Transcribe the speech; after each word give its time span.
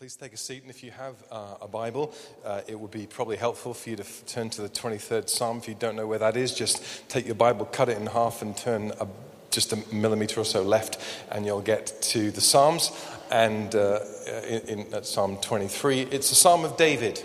Please 0.00 0.16
take 0.16 0.32
a 0.32 0.38
seat, 0.38 0.62
and 0.62 0.70
if 0.70 0.82
you 0.82 0.90
have 0.92 1.14
uh, 1.30 1.56
a 1.60 1.68
Bible, 1.68 2.14
uh, 2.42 2.62
it 2.66 2.80
would 2.80 2.90
be 2.90 3.06
probably 3.06 3.36
helpful 3.36 3.74
for 3.74 3.90
you 3.90 3.96
to 3.96 4.02
f- 4.02 4.22
turn 4.26 4.48
to 4.48 4.62
the 4.62 4.68
23rd 4.70 5.28
Psalm. 5.28 5.58
If 5.58 5.68
you 5.68 5.74
don't 5.74 5.94
know 5.94 6.06
where 6.06 6.18
that 6.20 6.38
is, 6.38 6.54
just 6.54 7.06
take 7.10 7.26
your 7.26 7.34
Bible, 7.34 7.66
cut 7.66 7.90
it 7.90 7.98
in 7.98 8.06
half, 8.06 8.40
and 8.40 8.56
turn 8.56 8.92
a, 8.98 9.06
just 9.50 9.74
a 9.74 9.94
millimeter 9.94 10.40
or 10.40 10.46
so 10.46 10.62
left, 10.62 10.98
and 11.30 11.44
you'll 11.44 11.60
get 11.60 12.00
to 12.00 12.30
the 12.30 12.40
Psalms. 12.40 12.90
And 13.30 13.74
uh, 13.74 14.00
in, 14.48 14.86
in 14.86 15.04
Psalm 15.04 15.36
23, 15.36 16.00
it's 16.00 16.32
a 16.32 16.34
Psalm 16.34 16.64
of 16.64 16.78
David. 16.78 17.22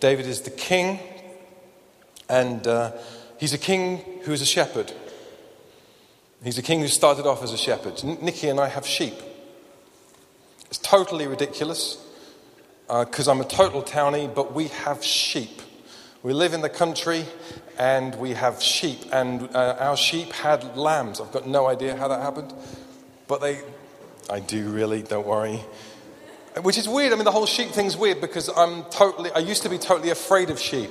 David 0.00 0.26
is 0.26 0.40
the 0.40 0.50
king, 0.50 0.98
and 2.28 2.66
uh, 2.66 2.94
he's 3.38 3.52
a 3.52 3.58
king 3.58 3.98
who 4.24 4.32
is 4.32 4.42
a 4.42 4.46
shepherd. 4.46 4.92
He's 6.42 6.58
a 6.58 6.62
king 6.62 6.80
who 6.80 6.88
started 6.88 7.26
off 7.26 7.44
as 7.44 7.52
a 7.52 7.56
shepherd. 7.56 8.02
Nikki 8.02 8.48
and 8.48 8.58
I 8.58 8.66
have 8.66 8.84
sheep. 8.84 9.14
It's 10.66 10.78
totally 10.78 11.28
ridiculous 11.28 12.06
because 12.88 13.28
uh, 13.28 13.32
I'm 13.32 13.40
a 13.40 13.44
total 13.44 13.82
townie, 13.82 14.34
but 14.34 14.54
we 14.54 14.68
have 14.68 15.04
sheep. 15.04 15.60
We 16.22 16.32
live 16.32 16.54
in 16.54 16.62
the 16.62 16.70
country 16.70 17.26
and 17.78 18.14
we 18.16 18.32
have 18.32 18.60
sheep, 18.60 18.98
and 19.12 19.54
uh, 19.54 19.76
our 19.78 19.96
sheep 19.96 20.32
had 20.32 20.76
lambs. 20.76 21.20
I've 21.20 21.30
got 21.30 21.46
no 21.46 21.68
idea 21.68 21.96
how 21.96 22.08
that 22.08 22.22
happened, 22.22 22.52
but 23.28 23.40
they, 23.40 23.60
I 24.28 24.40
do 24.40 24.70
really, 24.70 25.02
don't 25.02 25.26
worry. 25.26 25.60
Which 26.62 26.76
is 26.76 26.88
weird. 26.88 27.12
I 27.12 27.16
mean, 27.16 27.24
the 27.24 27.30
whole 27.30 27.46
sheep 27.46 27.68
thing's 27.68 27.96
weird 27.96 28.20
because 28.20 28.48
I'm 28.48 28.82
totally, 28.84 29.30
I 29.30 29.38
used 29.38 29.62
to 29.62 29.68
be 29.68 29.78
totally 29.78 30.10
afraid 30.10 30.50
of 30.50 30.58
sheep. 30.58 30.90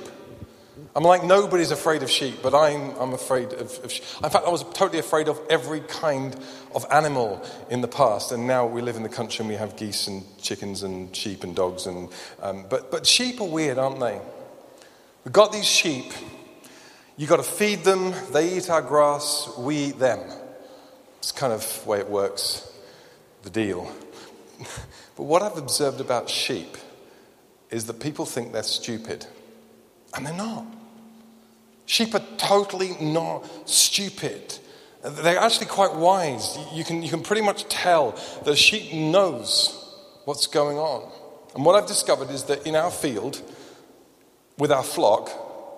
I'm 0.96 1.04
like, 1.04 1.22
nobody's 1.22 1.70
afraid 1.70 2.02
of 2.02 2.10
sheep, 2.10 2.36
but 2.42 2.54
I'm, 2.54 2.90
I'm 2.96 3.12
afraid 3.12 3.52
of, 3.52 3.78
of 3.84 3.92
sheep. 3.92 4.04
In 4.22 4.30
fact, 4.30 4.46
I 4.46 4.50
was 4.50 4.64
totally 4.72 4.98
afraid 4.98 5.28
of 5.28 5.40
every 5.50 5.80
kind 5.80 6.34
of 6.74 6.86
animal 6.90 7.44
in 7.70 7.80
the 7.80 7.88
past. 7.88 8.32
And 8.32 8.46
now 8.46 8.66
we 8.66 8.80
live 8.80 8.96
in 8.96 9.02
the 9.02 9.08
country 9.08 9.42
and 9.42 9.48
we 9.48 9.56
have 9.56 9.76
geese 9.76 10.06
and 10.06 10.24
chickens 10.40 10.82
and 10.82 11.14
sheep 11.14 11.44
and 11.44 11.54
dogs. 11.54 11.86
And, 11.86 12.08
um, 12.40 12.66
but, 12.68 12.90
but 12.90 13.06
sheep 13.06 13.40
are 13.40 13.48
weird, 13.48 13.78
aren't 13.78 14.00
they? 14.00 14.20
We've 15.24 15.32
got 15.32 15.52
these 15.52 15.66
sheep. 15.66 16.12
You've 17.16 17.28
got 17.28 17.36
to 17.36 17.42
feed 17.42 17.84
them. 17.84 18.14
They 18.32 18.56
eat 18.56 18.70
our 18.70 18.82
grass. 18.82 19.50
We 19.58 19.76
eat 19.76 19.98
them. 19.98 20.20
It's 21.18 21.32
kind 21.32 21.52
of 21.52 21.80
the 21.82 21.90
way 21.90 21.98
it 21.98 22.08
works, 22.08 22.72
the 23.42 23.50
deal. 23.50 23.92
but 25.16 25.22
what 25.24 25.42
I've 25.42 25.58
observed 25.58 26.00
about 26.00 26.30
sheep 26.30 26.76
is 27.70 27.86
that 27.86 28.00
people 28.00 28.24
think 28.24 28.52
they're 28.52 28.62
stupid. 28.62 29.26
And 30.14 30.24
they're 30.24 30.32
not. 30.32 30.64
Sheep 31.88 32.14
are 32.14 32.22
totally 32.36 32.90
not 33.00 33.48
stupid. 33.66 34.58
They're 35.02 35.38
actually 35.38 35.68
quite 35.68 35.94
wise. 35.94 36.58
You 36.74 36.84
can, 36.84 37.02
you 37.02 37.08
can 37.08 37.22
pretty 37.22 37.40
much 37.40 37.66
tell 37.70 38.10
that 38.44 38.50
a 38.50 38.56
sheep 38.56 38.92
knows 38.92 39.74
what's 40.26 40.46
going 40.46 40.76
on. 40.76 41.10
And 41.54 41.64
what 41.64 41.76
I've 41.76 41.88
discovered 41.88 42.28
is 42.28 42.44
that 42.44 42.66
in 42.66 42.76
our 42.76 42.90
field, 42.90 43.40
with 44.58 44.70
our 44.70 44.82
flock, 44.82 45.30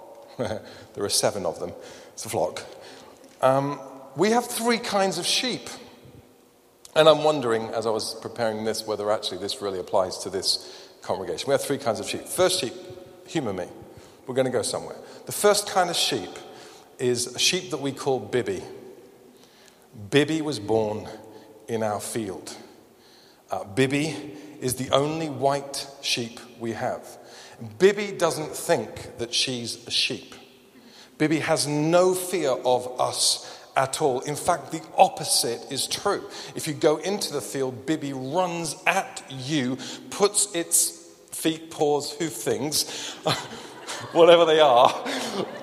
there 0.38 1.04
are 1.04 1.08
seven 1.08 1.46
of 1.46 1.60
them, 1.60 1.70
it's 2.12 2.24
a 2.24 2.28
flock, 2.28 2.64
um, 3.40 3.78
we 4.16 4.30
have 4.30 4.46
three 4.46 4.78
kinds 4.78 5.16
of 5.16 5.24
sheep. 5.24 5.70
And 6.96 7.08
I'm 7.08 7.22
wondering, 7.22 7.68
as 7.68 7.86
I 7.86 7.90
was 7.90 8.16
preparing 8.20 8.64
this, 8.64 8.84
whether 8.84 9.12
actually 9.12 9.38
this 9.38 9.62
really 9.62 9.78
applies 9.78 10.18
to 10.18 10.28
this 10.28 10.90
congregation. 11.02 11.46
We 11.46 11.52
have 11.52 11.62
three 11.62 11.78
kinds 11.78 12.00
of 12.00 12.08
sheep. 12.08 12.24
First 12.24 12.60
sheep, 12.60 12.74
humor 13.28 13.52
me. 13.52 13.68
We're 14.30 14.36
going 14.36 14.46
to 14.46 14.52
go 14.52 14.62
somewhere. 14.62 14.94
The 15.26 15.32
first 15.32 15.68
kind 15.68 15.90
of 15.90 15.96
sheep 15.96 16.30
is 17.00 17.34
a 17.34 17.38
sheep 17.40 17.72
that 17.72 17.80
we 17.80 17.90
call 17.90 18.20
Bibby. 18.20 18.62
Bibby 20.08 20.40
was 20.40 20.60
born 20.60 21.08
in 21.66 21.82
our 21.82 21.98
field. 21.98 22.56
Uh, 23.50 23.64
Bibby 23.64 24.36
is 24.60 24.76
the 24.76 24.88
only 24.90 25.28
white 25.28 25.84
sheep 26.00 26.38
we 26.60 26.74
have. 26.74 27.04
Bibby 27.80 28.12
doesn't 28.12 28.54
think 28.54 29.18
that 29.18 29.34
she's 29.34 29.84
a 29.88 29.90
sheep. 29.90 30.36
Bibby 31.18 31.40
has 31.40 31.66
no 31.66 32.14
fear 32.14 32.50
of 32.50 33.00
us 33.00 33.66
at 33.76 34.00
all. 34.00 34.20
In 34.20 34.36
fact, 34.36 34.70
the 34.70 34.80
opposite 34.96 35.72
is 35.72 35.88
true. 35.88 36.22
If 36.54 36.68
you 36.68 36.74
go 36.74 36.98
into 36.98 37.32
the 37.32 37.40
field, 37.40 37.84
Bibby 37.84 38.12
runs 38.12 38.76
at 38.86 39.24
you, 39.28 39.76
puts 40.10 40.54
its 40.54 40.90
feet, 41.32 41.72
paws, 41.72 42.12
hoof 42.12 42.32
things 42.32 43.16
whatever 44.12 44.44
they 44.44 44.60
are, 44.60 44.88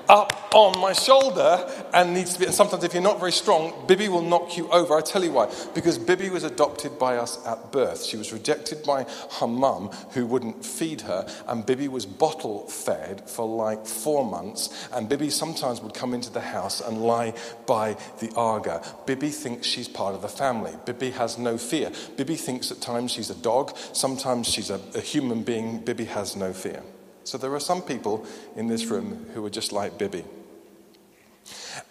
up 0.10 0.50
on 0.54 0.80
my 0.80 0.94
shoulder 0.94 1.70
and 1.94 2.14
needs 2.14 2.34
to 2.34 2.40
be. 2.40 2.46
And 2.46 2.54
sometimes, 2.54 2.84
if 2.84 2.94
you're 2.94 3.04
not 3.04 3.20
very 3.20 3.32
strong, 3.32 3.74
Bibi 3.88 4.10
will 4.10 4.22
knock 4.22 4.58
you 4.58 4.70
over. 4.70 4.98
I 4.98 5.02
tell 5.02 5.24
you 5.24 5.32
why. 5.32 5.54
Because 5.74 5.98
Bibi 5.98 6.30
was 6.30 6.44
adopted 6.44 6.98
by 6.98 7.18
us 7.18 7.46
at 7.46 7.72
birth. 7.72 8.04
She 8.04 8.18
was 8.18 8.32
rejected 8.32 8.84
by 8.84 9.06
her 9.40 9.48
mum, 9.48 9.90
who 10.12 10.26
wouldn't 10.26 10.66
feed 10.66 11.02
her, 11.02 11.28
and 11.48 11.66
Bibi 11.66 11.88
was 11.88 12.06
bottle 12.06 12.68
fed 12.68 13.30
for 13.30 13.48
like 13.48 13.86
four 13.86 14.26
months. 14.26 14.88
And 14.94 15.10
Bibi 15.10 15.30
sometimes 15.30 15.82
would 15.82 15.94
come 15.94 16.14
into 16.14 16.32
the 16.32 16.42
house 16.42 16.82
and 16.82 17.02
lie 17.02 17.34
by 17.66 17.98
the 18.20 18.32
Aga. 18.36 18.82
Bibi 19.06 19.30
thinks 19.30 19.68
she's 19.68 19.88
part 19.88 20.16
of 20.16 20.22
the 20.22 20.30
family. 20.30 20.74
Bibi 20.86 21.12
has 21.12 21.38
no 21.38 21.58
fear. 21.58 21.92
Bibi 22.16 22.36
thinks 22.36 22.72
at 22.72 22.82
times 22.82 23.12
she's 23.12 23.30
a 23.30 23.36
dog, 23.36 23.76
sometimes 23.94 24.48
she's 24.48 24.70
a, 24.70 24.80
a 24.96 25.02
human 25.02 25.44
being. 25.44 25.80
Bibi 25.80 26.06
has 26.06 26.36
no 26.36 26.54
fear. 26.54 26.82
So 27.28 27.38
there 27.38 27.54
are 27.54 27.60
some 27.60 27.82
people 27.82 28.26
in 28.56 28.68
this 28.68 28.86
room 28.86 29.26
who 29.34 29.46
are 29.46 29.50
just 29.50 29.74
like 29.74 29.98
Bibi. 29.98 30.24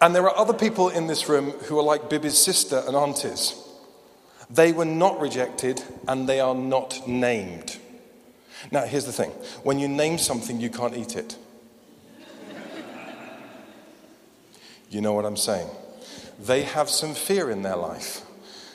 And 0.01 0.15
there 0.15 0.23
are 0.23 0.35
other 0.35 0.51
people 0.51 0.89
in 0.89 1.05
this 1.05 1.29
room 1.29 1.51
who 1.51 1.77
are 1.77 1.83
like 1.83 2.09
Bibi's 2.09 2.39
sister 2.39 2.81
and 2.87 2.95
aunties. 2.95 3.53
They 4.49 4.71
were 4.71 4.83
not 4.83 5.21
rejected 5.21 5.83
and 6.07 6.27
they 6.27 6.39
are 6.39 6.55
not 6.55 7.07
named. 7.07 7.77
Now, 8.71 8.85
here's 8.85 9.05
the 9.05 9.11
thing 9.11 9.29
when 9.61 9.77
you 9.77 9.87
name 9.87 10.17
something, 10.17 10.59
you 10.59 10.71
can't 10.71 10.97
eat 10.97 11.15
it. 11.15 11.37
You 14.89 15.01
know 15.01 15.13
what 15.13 15.25
I'm 15.25 15.37
saying? 15.37 15.69
They 16.39 16.63
have 16.63 16.89
some 16.89 17.13
fear 17.13 17.51
in 17.51 17.61
their 17.61 17.75
life. 17.75 18.23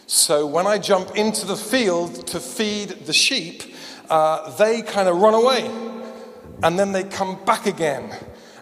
So 0.06 0.46
when 0.46 0.68
I 0.68 0.78
jump 0.78 1.16
into 1.16 1.44
the 1.44 1.56
field 1.56 2.28
to 2.28 2.38
feed 2.38 2.90
the 3.06 3.12
sheep, 3.12 3.64
uh, 4.08 4.56
they 4.58 4.82
kind 4.82 5.08
of 5.08 5.16
run 5.16 5.34
away 5.34 5.92
and 6.62 6.78
then 6.78 6.92
they 6.92 7.04
come 7.04 7.44
back 7.44 7.66
again. 7.66 8.14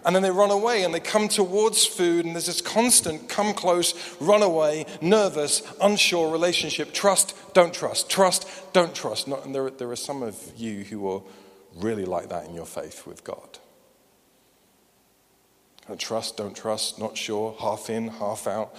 And 0.03 0.15
then 0.15 0.23
they 0.23 0.31
run 0.31 0.49
away 0.49 0.83
and 0.83 0.93
they 0.93 0.99
come 0.99 1.27
towards 1.27 1.85
food, 1.85 2.25
and 2.25 2.33
there's 2.33 2.47
this 2.47 2.61
constant 2.61 3.29
come 3.29 3.53
close, 3.53 3.93
run 4.19 4.41
away, 4.41 4.87
nervous, 4.99 5.61
unsure 5.79 6.31
relationship. 6.31 6.91
Trust, 6.91 7.35
don't 7.53 7.73
trust. 7.73 8.09
Trust, 8.09 8.47
don't 8.73 8.95
trust. 8.95 9.27
Not, 9.27 9.45
and 9.45 9.53
there, 9.53 9.69
there 9.69 9.91
are 9.91 9.95
some 9.95 10.23
of 10.23 10.41
you 10.57 10.83
who 10.83 11.07
are 11.07 11.21
really 11.75 12.05
like 12.05 12.29
that 12.29 12.45
in 12.47 12.55
your 12.55 12.65
faith 12.65 13.05
with 13.05 13.23
God. 13.23 13.59
Trust, 15.97 16.37
don't 16.37 16.55
trust, 16.55 16.99
not 16.99 17.17
sure, 17.17 17.55
half 17.59 17.89
in, 17.89 18.07
half 18.07 18.47
out. 18.47 18.75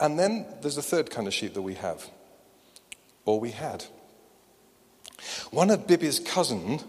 And 0.00 0.18
then 0.18 0.46
there's 0.62 0.78
a 0.78 0.82
third 0.82 1.10
kind 1.10 1.26
of 1.26 1.34
sheep 1.34 1.54
that 1.54 1.62
we 1.62 1.74
have, 1.74 2.08
or 3.24 3.38
we 3.38 3.50
had. 3.50 3.84
One 5.50 5.70
of 5.70 5.86
Bibby's 5.86 6.20
cousins 6.20 6.84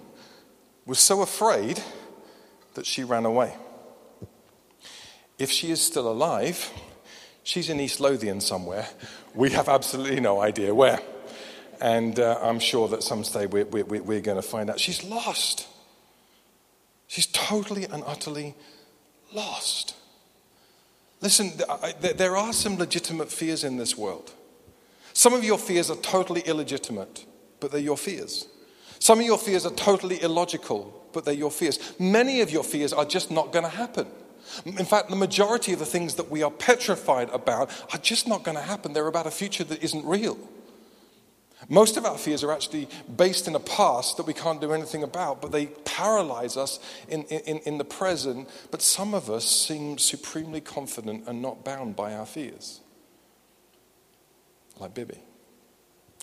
was 0.88 1.00
so 1.00 1.22
afraid 1.22 1.84
that 2.76 2.86
she 2.86 3.04
ran 3.04 3.26
away. 3.26 3.54
If 5.38 5.52
she 5.52 5.70
is 5.70 5.82
still 5.82 6.10
alive, 6.10 6.72
she's 7.44 7.70
in 7.70 7.80
East 7.80 8.00
Lothian 8.00 8.40
somewhere. 8.40 8.88
We 9.36 9.52
have 9.52 9.68
absolutely 9.68 10.22
no 10.22 10.42
idea 10.42 10.74
where. 10.74 11.00
And 11.80 12.20
uh, 12.20 12.40
I'm 12.42 12.60
sure 12.60 12.88
that 12.88 13.04
someday 13.04 13.46
we're, 13.46 13.66
we're, 13.66 14.02
we're 14.02 14.22
going 14.22 14.42
to 14.42 14.48
find 14.48 14.70
out. 14.70 14.80
She's 14.80 15.04
lost. 15.04 15.68
She's 17.08 17.28
totally 17.28 17.84
and 17.84 18.04
utterly 18.06 18.56
lost. 19.34 19.94
Listen, 21.22 21.52
there 22.00 22.38
are 22.38 22.54
some 22.54 22.78
legitimate 22.78 23.32
fears 23.32 23.64
in 23.64 23.78
this 23.78 23.98
world. 23.98 24.32
Some 25.14 25.34
of 25.34 25.44
your 25.44 25.58
fears 25.58 25.90
are 25.90 25.98
totally 25.98 26.42
illegitimate, 26.42 27.26
but 27.60 27.72
they're 27.72 27.82
your 27.82 27.98
fears. 27.98 28.48
Some 29.00 29.20
of 29.20 29.26
your 29.26 29.38
fears 29.38 29.66
are 29.66 29.74
totally 29.74 30.22
illogical, 30.22 31.10
but 31.14 31.26
they're 31.26 31.34
your 31.34 31.52
fears. 31.52 31.80
Many 32.00 32.42
of 32.42 32.52
your 32.52 32.64
fears 32.64 32.94
are 32.94 33.06
just 33.06 33.32
not 33.32 33.52
going 33.52 33.66
to 33.66 33.70
happen. 33.70 34.08
In 34.66 34.86
fact, 34.86 35.10
the 35.10 35.16
majority 35.16 35.74
of 35.74 35.80
the 35.80 35.86
things 35.86 36.16
that 36.16 36.32
we 36.32 36.42
are 36.42 36.52
petrified 36.52 37.30
about 37.32 37.70
are 37.94 38.00
just 38.00 38.28
not 38.28 38.44
going 38.44 38.58
to 38.58 38.64
happen. 38.64 38.94
They're 38.94 39.08
about 39.08 39.28
a 39.28 39.32
future 39.32 39.64
that 39.66 39.84
isn't 39.84 40.06
real. 40.06 40.38
Most 41.70 41.98
of 41.98 42.06
our 42.06 42.18
fears 42.18 42.44
are 42.44 42.52
actually 42.52 42.88
based 43.18 43.48
in 43.48 43.56
a 43.56 43.60
past 43.60 44.18
that 44.18 44.26
we 44.26 44.34
can't 44.34 44.62
do 44.62 44.72
anything 44.72 45.04
about, 45.04 45.42
but 45.42 45.52
they 45.52 45.66
paralyze 45.66 46.56
us 46.56 46.80
in, 47.10 47.24
in, 47.24 47.60
in 47.60 47.78
the 47.78 47.84
present. 47.84 48.48
But 48.72 48.82
some 48.82 49.14
of 49.14 49.30
us 49.30 49.46
seem 49.46 49.98
supremely 49.98 50.62
confident 50.62 51.28
and 51.28 51.42
not 51.42 51.66
bound 51.66 51.96
by 51.96 52.14
our 52.14 52.26
fears, 52.26 52.82
like 54.80 54.94
Bibby. 54.94 55.20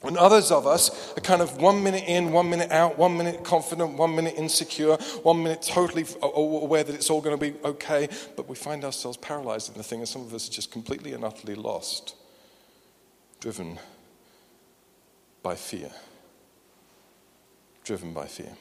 And 0.05 0.19
others 0.19 0.51
of 0.51 0.67
us 0.67 1.17
are 1.17 1.21
kind 1.21 1.41
of 1.41 1.56
one 1.56 1.83
minute 1.83 2.05
in, 2.06 2.33
one 2.33 2.51
minute 2.51 2.71
out, 2.71 2.99
one 2.99 3.17
minute 3.17 3.43
confident, 3.43 3.97
one 3.97 4.15
minute 4.15 4.35
insecure, 4.37 4.97
one 5.23 5.43
minute 5.43 5.62
totally 5.62 6.05
aware 6.23 6.85
that 6.85 6.95
it's 6.95 7.09
all 7.11 7.21
going 7.21 7.39
to 7.39 7.53
be 7.53 7.59
okay, 7.65 8.09
but 8.37 8.49
we 8.49 8.55
find 8.55 8.85
ourselves 8.85 9.17
paralyzed 9.17 9.71
in 9.71 9.77
the 9.79 9.83
thing, 9.83 10.01
and 10.01 10.09
some 10.09 10.23
of 10.23 10.35
us 10.35 10.49
are 10.49 10.53
just 10.53 10.71
completely 10.71 11.12
and 11.12 11.25
utterly 11.25 11.55
lost, 11.55 12.15
driven 13.41 13.79
by 15.43 15.55
fear. 15.55 15.91
driven 17.85 18.12
by 18.15 18.27
fear. 18.27 18.56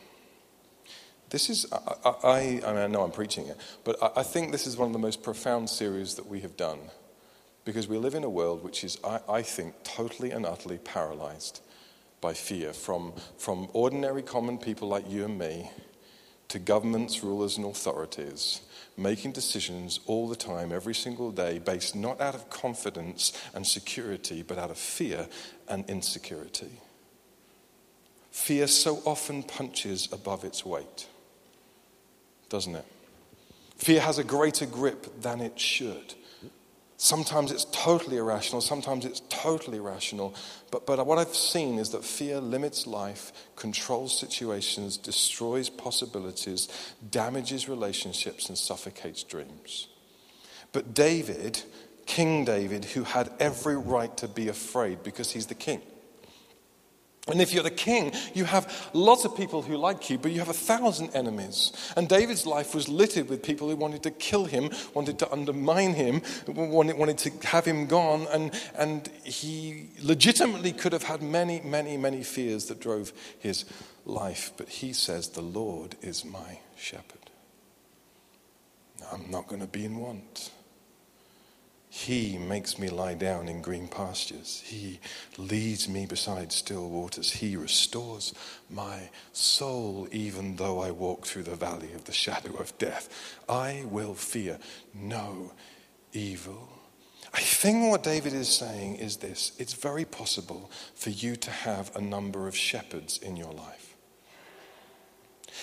This 1.29 1.49
is, 1.49 1.65
I, 1.71 2.13
I, 2.23 2.37
I, 2.65 2.73
mean, 2.73 2.77
I 2.77 2.87
know 2.87 3.01
I'm 3.01 3.11
preaching 3.11 3.47
it, 3.47 3.57
but 3.83 3.97
I, 4.03 4.19
I, 4.19 4.23
think 4.23 4.51
this 4.51 4.67
is 4.67 4.77
one 4.77 4.87
of 4.87 4.93
the 4.93 4.99
most 4.99 5.23
profound 5.23 5.69
series 5.69 6.15
that 6.15 6.27
we 6.27 6.41
have 6.41 6.55
done 6.57 6.79
because 7.65 7.87
we 7.87 7.97
live 7.97 8.15
in 8.15 8.23
a 8.23 8.29
world 8.29 8.63
which 8.63 8.83
is, 8.83 8.97
I, 9.03 9.19
I 9.29 9.41
think, 9.41 9.75
totally 9.83 10.31
and 10.31 10.45
utterly 10.45 10.77
paralyzed 10.77 11.61
by 12.21 12.33
fear 12.33 12.73
from, 12.73 13.13
from 13.37 13.67
ordinary 13.73 14.21
common 14.21 14.57
people 14.57 14.87
like 14.87 15.09
you 15.09 15.25
and 15.25 15.37
me 15.37 15.69
to 16.49 16.59
governments, 16.59 17.23
rulers, 17.23 17.57
and 17.57 17.65
authorities 17.65 18.61
making 18.95 19.31
decisions 19.31 19.99
all 20.05 20.27
the 20.27 20.35
time, 20.35 20.71
every 20.71 20.93
single 20.93 21.31
day, 21.31 21.57
based 21.57 21.95
not 21.95 22.21
out 22.21 22.35
of 22.35 22.49
confidence 22.51 23.33
and 23.55 23.65
security, 23.65 24.43
but 24.43 24.59
out 24.59 24.69
of 24.69 24.77
fear 24.77 25.27
and 25.67 25.89
insecurity. 25.89 26.79
Fear 28.29 28.67
so 28.67 29.01
often 29.05 29.41
punches 29.41 30.07
above 30.11 30.43
its 30.43 30.63
weight 30.63 31.07
doesn't 32.53 32.75
it? 32.75 32.85
Fear 33.77 34.01
has 34.01 34.19
a 34.19 34.23
greater 34.23 34.67
grip 34.67 35.19
than 35.23 35.41
it 35.41 35.59
should. 35.59 36.13
Sometimes 37.03 37.51
it's 37.51 37.65
totally 37.73 38.15
irrational, 38.15 38.61
sometimes 38.61 39.03
it's 39.03 39.23
totally 39.27 39.81
rational. 39.81 40.33
But, 40.71 40.85
but 40.85 41.05
what 41.05 41.17
I've 41.17 41.35
seen 41.35 41.77
is 41.77 41.89
that 41.89 42.05
fear 42.05 42.39
limits 42.39 42.87
life, 42.87 43.33
controls 43.57 44.17
situations, 44.17 44.95
destroys 44.95 45.69
possibilities, 45.69 46.69
damages 47.11 47.67
relationships, 47.67 48.47
and 48.47 48.57
suffocates 48.57 49.21
dreams. 49.23 49.89
But 50.71 50.93
David, 50.93 51.61
King 52.05 52.45
David, 52.45 52.85
who 52.85 53.03
had 53.03 53.29
every 53.37 53.75
right 53.75 54.15
to 54.15 54.29
be 54.29 54.47
afraid 54.47 55.03
because 55.03 55.29
he's 55.29 55.47
the 55.47 55.55
king, 55.55 55.81
and 57.29 57.41
if 57.41 57.53
you're 57.53 57.63
the 57.63 57.71
king, 57.71 58.11
you 58.33 58.43
have 58.43 58.89
lots 58.91 59.23
of 59.23 59.35
people 59.37 59.61
who 59.61 59.77
like 59.77 60.09
you, 60.09 60.17
but 60.17 60.33
you 60.33 60.39
have 60.39 60.49
a 60.49 60.53
thousand 60.53 61.15
enemies. 61.15 61.71
And 61.95 62.09
David's 62.09 62.45
life 62.45 62.75
was 62.75 62.89
littered 62.89 63.29
with 63.29 63.41
people 63.41 63.69
who 63.69 63.77
wanted 63.77 64.03
to 64.03 64.11
kill 64.11 64.43
him, 64.43 64.69
wanted 64.93 65.19
to 65.19 65.31
undermine 65.31 65.93
him, 65.93 66.21
wanted, 66.47 66.97
wanted 66.97 67.17
to 67.19 67.47
have 67.47 67.63
him 67.63 67.87
gone. 67.87 68.27
And, 68.33 68.51
and 68.77 69.07
he 69.23 69.87
legitimately 70.01 70.73
could 70.73 70.91
have 70.91 71.03
had 71.03 71.21
many, 71.21 71.61
many, 71.61 71.95
many 71.95 72.23
fears 72.23 72.65
that 72.65 72.81
drove 72.81 73.13
his 73.39 73.63
life. 74.05 74.51
But 74.57 74.67
he 74.67 74.91
says, 74.91 75.29
The 75.29 75.41
Lord 75.41 75.95
is 76.01 76.25
my 76.25 76.59
shepherd. 76.75 77.29
I'm 79.13 79.31
not 79.31 79.47
going 79.47 79.61
to 79.61 79.67
be 79.67 79.85
in 79.85 79.97
want. 79.97 80.51
He 81.95 82.39
makes 82.39 82.79
me 82.79 82.89
lie 82.89 83.13
down 83.13 83.47
in 83.47 83.61
green 83.61 83.87
pastures. 83.87 84.63
He 84.65 84.99
leads 85.37 85.87
me 85.87 86.07
beside 86.07 86.51
still 86.51 86.89
waters. 86.89 87.31
He 87.31 87.55
restores 87.55 88.33
my 88.67 89.11
soul, 89.31 90.07
even 90.11 90.55
though 90.55 90.79
I 90.79 90.89
walk 90.89 91.27
through 91.27 91.43
the 91.43 91.55
valley 91.55 91.93
of 91.93 92.05
the 92.05 92.11
shadow 92.11 92.55
of 92.55 92.75
death. 92.79 93.37
I 93.47 93.85
will 93.85 94.15
fear 94.15 94.57
no 94.91 95.51
evil. 96.13 96.67
I 97.31 97.41
think 97.41 97.91
what 97.91 98.01
David 98.01 98.33
is 98.33 98.49
saying 98.49 98.95
is 98.95 99.17
this 99.17 99.51
it's 99.59 99.73
very 99.73 100.03
possible 100.03 100.71
for 100.95 101.11
you 101.11 101.35
to 101.35 101.51
have 101.51 101.95
a 101.95 102.01
number 102.01 102.47
of 102.47 102.55
shepherds 102.55 103.19
in 103.19 103.37
your 103.37 103.53
life. 103.53 103.82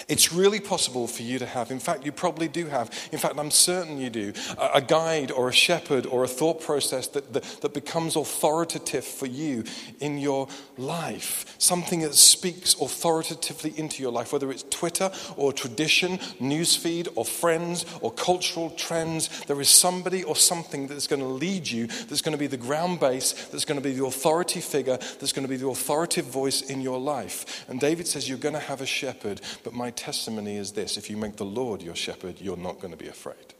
It's 0.09 0.33
really 0.33 0.61
possible 0.61 1.07
for 1.07 1.23
you 1.23 1.39
to 1.39 1.47
have, 1.47 1.71
in 1.71 1.79
fact, 1.79 2.05
you 2.05 2.13
probably 2.13 2.49
do 2.49 2.67
have, 2.67 2.91
in 3.13 3.19
fact, 3.19 3.39
I'm 3.39 3.51
certain 3.51 3.99
you 3.99 4.11
do, 4.11 4.33
a, 4.59 4.81
guide 4.81 5.31
or 5.31 5.49
a 5.49 5.53
shepherd 5.53 6.07
or 6.07 6.25
a 6.25 6.29
thought 6.29 6.61
process 6.61 7.07
that, 7.09 7.33
that, 7.33 7.43
that, 7.61 7.75
becomes 7.75 8.17
authoritative 8.17 9.05
for 9.05 9.27
you 9.27 9.65
in 10.01 10.19
your 10.19 10.49
life. 10.77 11.55
Something 11.59 12.01
that 12.01 12.15
speaks 12.15 12.75
authoritatively 12.81 13.73
into 13.77 14.03
your 14.03 14.11
life, 14.11 14.33
whether 14.33 14.51
it's 14.51 14.65
Twitter 14.71 15.11
or 15.37 15.53
tradition, 15.53 16.19
newsfeed 16.41 17.09
or 17.15 17.25
friends 17.25 17.85
or 18.01 18.13
cultural 18.13 18.71
trends. 18.71 19.45
There 19.45 19.61
is 19.61 19.69
somebody 19.69 20.25
or 20.25 20.37
something 20.37 20.87
that's 20.87 21.07
going 21.07 21.23
to 21.23 21.29
lead 21.29 21.69
you, 21.69 21.87
that's 21.87 22.23
going 22.23 22.33
to 22.33 22.39
be 22.39 22.47
the 22.47 22.57
ground 22.57 23.01
base, 23.01 23.33
that's 23.49 23.65
going 23.65 23.81
to 23.81 23.87
be 23.87 23.95
the 23.95 24.05
authority 24.05 24.61
figure, 24.61 24.97
that's 24.97 25.33
going 25.33 25.47
to 25.47 25.49
be 25.49 25.57
the 25.57 25.69
authoritative 25.69 26.31
voice 26.31 26.63
in 26.63 26.81
your 26.81 26.99
life. 26.99 27.65
And 27.69 27.79
David 27.81 28.07
says, 28.07 28.29
You're 28.29 28.39
going 28.39 28.55
to 28.55 28.61
have 28.61 28.81
a 28.81 28.87
shepherd, 28.87 29.41
but 29.65 29.73
my 29.81 29.91
testimony 29.91 30.57
is 30.57 30.73
this 30.73 30.99
if 30.99 31.09
you 31.09 31.17
make 31.17 31.37
the 31.37 31.45
Lord 31.45 31.81
your 31.81 31.97
shepherd, 31.97 32.39
you're 32.39 32.57
not 32.57 32.81
going 32.81 32.93
to 32.93 32.99
be 32.99 33.09
afraid. 33.09 33.55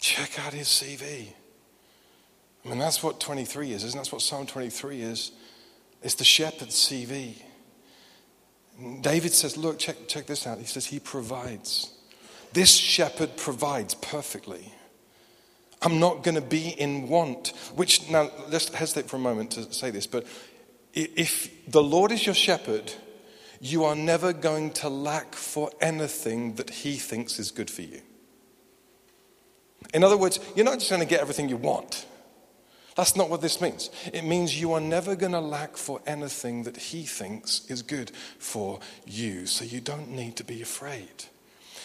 Check 0.00 0.44
out 0.44 0.52
his 0.52 0.66
CV. 0.66 1.28
I 2.64 2.68
mean, 2.68 2.80
that's 2.80 3.04
what 3.04 3.20
23 3.20 3.70
is, 3.70 3.84
isn't 3.84 4.02
that 4.02 4.12
what 4.12 4.20
Psalm 4.20 4.46
23 4.46 5.00
is? 5.00 5.30
It's 6.02 6.14
the 6.14 6.24
shepherd's 6.24 6.74
CV. 6.74 7.34
David 9.00 9.32
says, 9.32 9.56
Look, 9.56 9.78
check, 9.78 9.96
check 10.08 10.26
this 10.26 10.44
out. 10.44 10.58
He 10.58 10.64
says, 10.64 10.86
He 10.86 10.98
provides. 10.98 11.92
This 12.52 12.74
shepherd 12.74 13.36
provides 13.36 13.94
perfectly. 13.94 14.72
I'm 15.82 16.00
not 16.00 16.24
going 16.24 16.34
to 16.34 16.40
be 16.40 16.70
in 16.70 17.08
want. 17.08 17.52
Which, 17.76 18.10
now, 18.10 18.30
let's 18.48 18.68
hesitate 18.74 19.08
for 19.08 19.16
a 19.16 19.20
moment 19.20 19.52
to 19.52 19.72
say 19.72 19.90
this, 19.90 20.06
but 20.08 20.26
if 20.94 21.70
the 21.70 21.82
Lord 21.82 22.10
is 22.10 22.26
your 22.26 22.34
shepherd, 22.34 22.92
you 23.60 23.84
are 23.84 23.94
never 23.94 24.32
going 24.32 24.70
to 24.72 24.88
lack 24.88 25.34
for 25.34 25.70
anything 25.80 26.54
that 26.54 26.70
He 26.70 26.96
thinks 26.96 27.38
is 27.38 27.50
good 27.50 27.70
for 27.70 27.82
you. 27.82 28.02
In 29.94 30.04
other 30.04 30.16
words, 30.16 30.40
you're 30.54 30.64
not 30.64 30.78
just 30.78 30.90
going 30.90 31.02
to 31.02 31.08
get 31.08 31.20
everything 31.20 31.48
you 31.48 31.56
want. 31.56 32.06
That's 32.96 33.14
not 33.14 33.28
what 33.28 33.42
this 33.42 33.60
means. 33.60 33.90
It 34.12 34.24
means 34.24 34.58
you 34.58 34.72
are 34.72 34.80
never 34.80 35.16
going 35.16 35.32
to 35.32 35.40
lack 35.40 35.76
for 35.76 36.00
anything 36.06 36.62
that 36.62 36.76
He 36.78 37.04
thinks 37.04 37.66
is 37.68 37.82
good 37.82 38.10
for 38.38 38.80
you. 39.06 39.46
So 39.46 39.64
you 39.64 39.80
don't 39.80 40.10
need 40.10 40.36
to 40.36 40.44
be 40.44 40.62
afraid. 40.62 41.26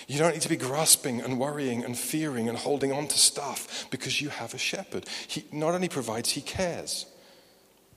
You 0.07 0.19
don't 0.19 0.33
need 0.33 0.41
to 0.41 0.49
be 0.49 0.57
grasping 0.57 1.21
and 1.21 1.39
worrying 1.39 1.83
and 1.83 1.97
fearing 1.97 2.49
and 2.49 2.57
holding 2.57 2.91
on 2.91 3.07
to 3.07 3.17
stuff 3.19 3.87
because 3.91 4.21
you 4.21 4.29
have 4.29 4.53
a 4.53 4.57
shepherd. 4.57 5.05
He 5.27 5.43
not 5.51 5.73
only 5.73 5.89
provides, 5.89 6.31
He 6.31 6.41
cares. 6.41 7.05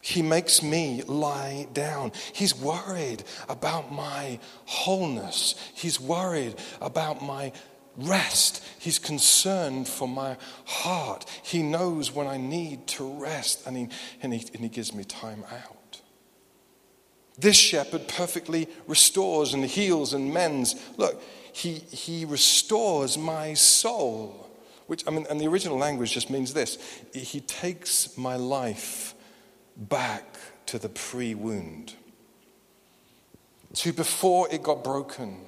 He 0.05 0.21
makes 0.21 0.63
me 0.63 1.03
lie 1.07 1.67
down. 1.73 2.13
He's 2.35 2.55
worried 2.55 3.25
about 3.49 3.91
my 3.91 4.39
wholeness. 4.67 5.55
He's 5.73 5.99
worried 5.99 6.57
about 6.83 7.23
my 7.23 7.53
rest. 7.97 8.63
He's 8.79 8.99
concerned 8.99 9.89
for 9.89 10.07
my 10.07 10.37
heart. 10.67 11.25
He 11.43 11.63
knows 11.63 12.13
when 12.13 12.27
I 12.27 12.37
need 12.37 12.87
to 12.89 13.19
rest, 13.19 13.67
and 13.67 13.79
he, 13.79 13.89
and 14.21 14.35
he, 14.35 14.47
and 14.53 14.63
he 14.63 14.69
gives 14.69 14.93
me 14.93 15.05
time 15.05 15.43
out. 15.51 16.03
This 17.39 17.57
shepherd 17.57 18.07
perfectly 18.07 18.69
restores 18.87 19.55
and 19.55 19.65
heals 19.65 20.13
and 20.13 20.35
mends. 20.35 20.75
Look, 20.99 21.23
he, 21.55 21.77
he 21.77 22.27
restores 22.27 23.17
my 23.17 23.55
soul. 23.55 24.51
Which, 24.87 25.03
I 25.09 25.13
mean, 25.13 25.25
and 25.31 25.41
the 25.41 25.49
original 25.49 25.79
language 25.79 26.13
just 26.13 26.29
means 26.29 26.53
this 26.53 26.77
He 27.15 27.41
takes 27.41 28.19
my 28.19 28.37
life 28.37 29.14
back 29.77 30.25
to 30.67 30.79
the 30.79 30.89
pre 30.89 31.35
wound, 31.35 31.95
to 33.75 33.93
before 33.93 34.49
it 34.53 34.63
got 34.63 34.85
broken, 34.85 35.47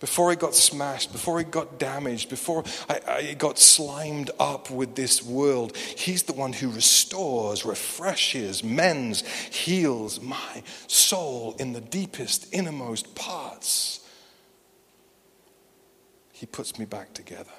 before 0.00 0.32
it 0.32 0.38
got 0.38 0.54
smashed, 0.54 1.12
before 1.12 1.40
it 1.40 1.50
got 1.50 1.78
damaged, 1.78 2.30
before 2.30 2.64
I, 2.88 3.00
I, 3.06 3.34
got 3.34 3.58
slimed 3.58 4.30
up 4.40 4.70
with 4.70 4.94
this 4.94 5.22
world. 5.22 5.76
He's 5.76 6.22
the 6.22 6.32
one 6.32 6.54
who 6.54 6.70
restores, 6.70 7.66
refreshes, 7.66 8.64
mends, 8.64 9.26
heals 9.26 10.18
my 10.20 10.62
soul 10.86 11.54
in 11.58 11.74
the 11.74 11.82
deepest, 11.82 12.52
innermost 12.52 13.14
parts. 13.14 14.00
He 16.32 16.46
puts 16.46 16.78
me 16.78 16.86
back 16.86 17.12
together. 17.12 17.50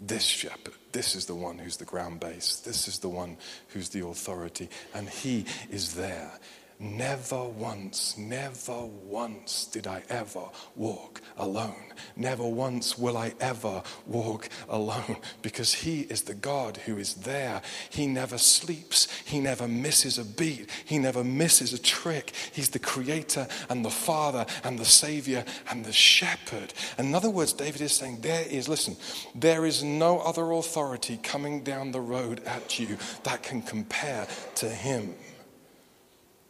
This 0.00 0.24
shepherd, 0.24 0.72
this 0.94 1.16
is 1.16 1.26
the 1.26 1.34
one 1.34 1.58
who's 1.58 1.76
the 1.76 1.84
ground 1.84 2.20
base. 2.20 2.60
This 2.60 2.88
is 2.88 3.00
the 3.00 3.08
one 3.08 3.36
who's 3.68 3.90
the 3.90 4.06
authority. 4.06 4.68
And 4.94 5.08
he 5.08 5.44
is 5.70 5.94
there 5.94 6.30
Never 6.80 7.44
once, 7.44 8.18
never 8.18 8.84
once 8.84 9.66
did 9.66 9.86
I 9.86 10.02
ever 10.08 10.46
walk 10.74 11.20
alone. 11.36 11.92
Never 12.16 12.46
once 12.46 12.98
will 12.98 13.16
I 13.16 13.32
ever 13.40 13.82
walk 14.06 14.48
alone 14.68 15.18
because 15.40 15.72
He 15.72 16.00
is 16.00 16.22
the 16.22 16.34
God 16.34 16.78
who 16.78 16.98
is 16.98 17.14
there. 17.14 17.62
He 17.90 18.08
never 18.08 18.38
sleeps, 18.38 19.06
He 19.24 19.38
never 19.38 19.68
misses 19.68 20.18
a 20.18 20.24
beat, 20.24 20.68
He 20.84 20.98
never 20.98 21.22
misses 21.22 21.72
a 21.72 21.80
trick. 21.80 22.32
He's 22.52 22.70
the 22.70 22.80
Creator 22.80 23.46
and 23.68 23.84
the 23.84 23.90
Father 23.90 24.44
and 24.64 24.76
the 24.76 24.84
Savior 24.84 25.44
and 25.70 25.84
the 25.84 25.92
Shepherd. 25.92 26.74
In 26.98 27.14
other 27.14 27.30
words, 27.30 27.52
David 27.52 27.82
is 27.82 27.92
saying, 27.92 28.18
There 28.20 28.44
is, 28.48 28.68
listen, 28.68 28.96
there 29.34 29.64
is 29.64 29.84
no 29.84 30.18
other 30.18 30.50
authority 30.50 31.18
coming 31.22 31.62
down 31.62 31.92
the 31.92 32.00
road 32.00 32.42
at 32.46 32.80
you 32.80 32.98
that 33.22 33.44
can 33.44 33.62
compare 33.62 34.26
to 34.56 34.68
Him. 34.68 35.14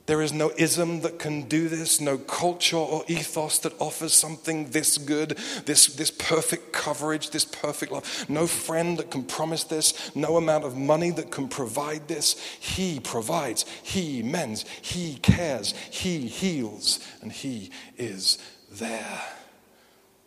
There 0.06 0.20
is 0.20 0.34
no 0.34 0.52
ism 0.58 1.00
that 1.00 1.18
can 1.18 1.42
do 1.42 1.68
this, 1.68 1.99
no 1.99 2.18
culture 2.18 2.76
or 2.76 3.04
ethos 3.08 3.58
that 3.61 3.80
offers 3.80 4.12
something 4.12 4.70
this 4.70 4.99
good, 4.99 5.38
this, 5.64 5.87
this 5.87 6.11
perfect 6.11 6.73
coverage, 6.73 7.30
this 7.30 7.46
perfect 7.46 7.90
love. 7.90 8.26
No 8.28 8.46
friend 8.46 8.99
that 8.99 9.11
can 9.11 9.25
promise 9.25 9.64
this, 9.64 10.14
no 10.14 10.37
amount 10.37 10.64
of 10.64 10.76
money 10.76 11.11
that 11.12 11.30
can 11.30 11.49
provide 11.49 12.06
this. 12.06 12.38
He 12.61 13.00
provides, 13.00 13.64
He 13.82 14.23
mends, 14.23 14.66
He 14.82 15.16
cares, 15.23 15.73
He 15.90 16.26
heals, 16.26 17.00
and 17.23 17.32
He 17.32 17.70
is 17.96 18.37
there. 18.70 19.23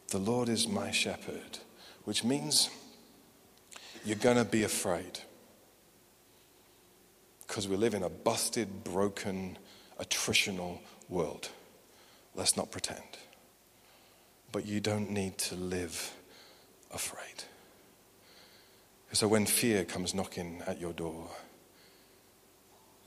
The 0.07 0.17
Lord 0.17 0.49
is 0.49 0.67
my 0.67 0.89
shepherd, 0.89 1.59
which 2.03 2.23
means 2.23 2.71
you're 4.03 4.15
going 4.15 4.37
to 4.37 4.45
be 4.45 4.63
afraid 4.63 5.19
because 7.45 7.67
we 7.67 7.75
live 7.75 7.93
in 7.93 8.03
a 8.03 8.09
busted, 8.09 8.83
broken, 8.83 9.57
attritional 9.99 10.79
world. 11.09 11.49
Let's 12.35 12.55
not 12.55 12.71
pretend. 12.71 13.01
But 14.51 14.65
you 14.65 14.79
don't 14.79 15.11
need 15.11 15.37
to 15.39 15.55
live 15.55 16.13
afraid. 16.91 17.43
So 19.13 19.27
when 19.27 19.45
fear 19.45 19.83
comes 19.85 20.13
knocking 20.13 20.61
at 20.67 20.79
your 20.79 20.93
door, 20.93 21.29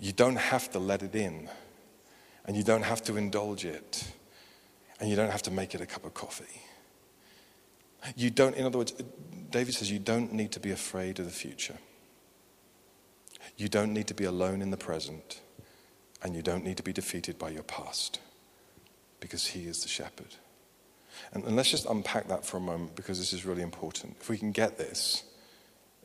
you 0.00 0.12
don't 0.12 0.36
have 0.36 0.70
to 0.72 0.78
let 0.78 1.02
it 1.02 1.14
in, 1.14 1.48
and 2.46 2.56
you 2.56 2.64
don't 2.64 2.82
have 2.82 3.02
to 3.04 3.16
indulge 3.16 3.64
it, 3.64 4.04
and 4.98 5.10
you 5.10 5.14
don't 5.14 5.30
have 5.30 5.42
to 5.42 5.50
make 5.50 5.74
it 5.74 5.80
a 5.80 5.86
cup 5.86 6.04
of 6.04 6.14
coffee. 6.14 6.62
You 8.16 8.30
don't, 8.30 8.56
in 8.56 8.64
other 8.64 8.78
words, 8.78 8.94
David 9.50 9.74
says 9.74 9.90
you 9.90 9.98
don't 9.98 10.32
need 10.32 10.52
to 10.52 10.60
be 10.60 10.70
afraid 10.70 11.18
of 11.18 11.26
the 11.26 11.30
future. 11.30 11.76
You 13.56 13.68
don't 13.68 13.92
need 13.92 14.06
to 14.06 14.14
be 14.14 14.24
alone 14.24 14.62
in 14.62 14.70
the 14.70 14.76
present. 14.76 15.40
And 16.22 16.36
you 16.36 16.42
don't 16.42 16.64
need 16.64 16.76
to 16.76 16.82
be 16.82 16.92
defeated 16.92 17.38
by 17.38 17.50
your 17.50 17.62
past 17.62 18.20
because 19.20 19.46
He 19.46 19.66
is 19.66 19.82
the 19.82 19.88
shepherd. 19.88 20.34
And, 21.32 21.44
and 21.44 21.56
let's 21.56 21.70
just 21.70 21.86
unpack 21.86 22.28
that 22.28 22.44
for 22.44 22.56
a 22.56 22.60
moment 22.60 22.96
because 22.96 23.18
this 23.18 23.32
is 23.32 23.44
really 23.44 23.62
important. 23.62 24.16
If 24.20 24.28
we 24.28 24.38
can 24.38 24.52
get 24.52 24.78
this, 24.78 25.24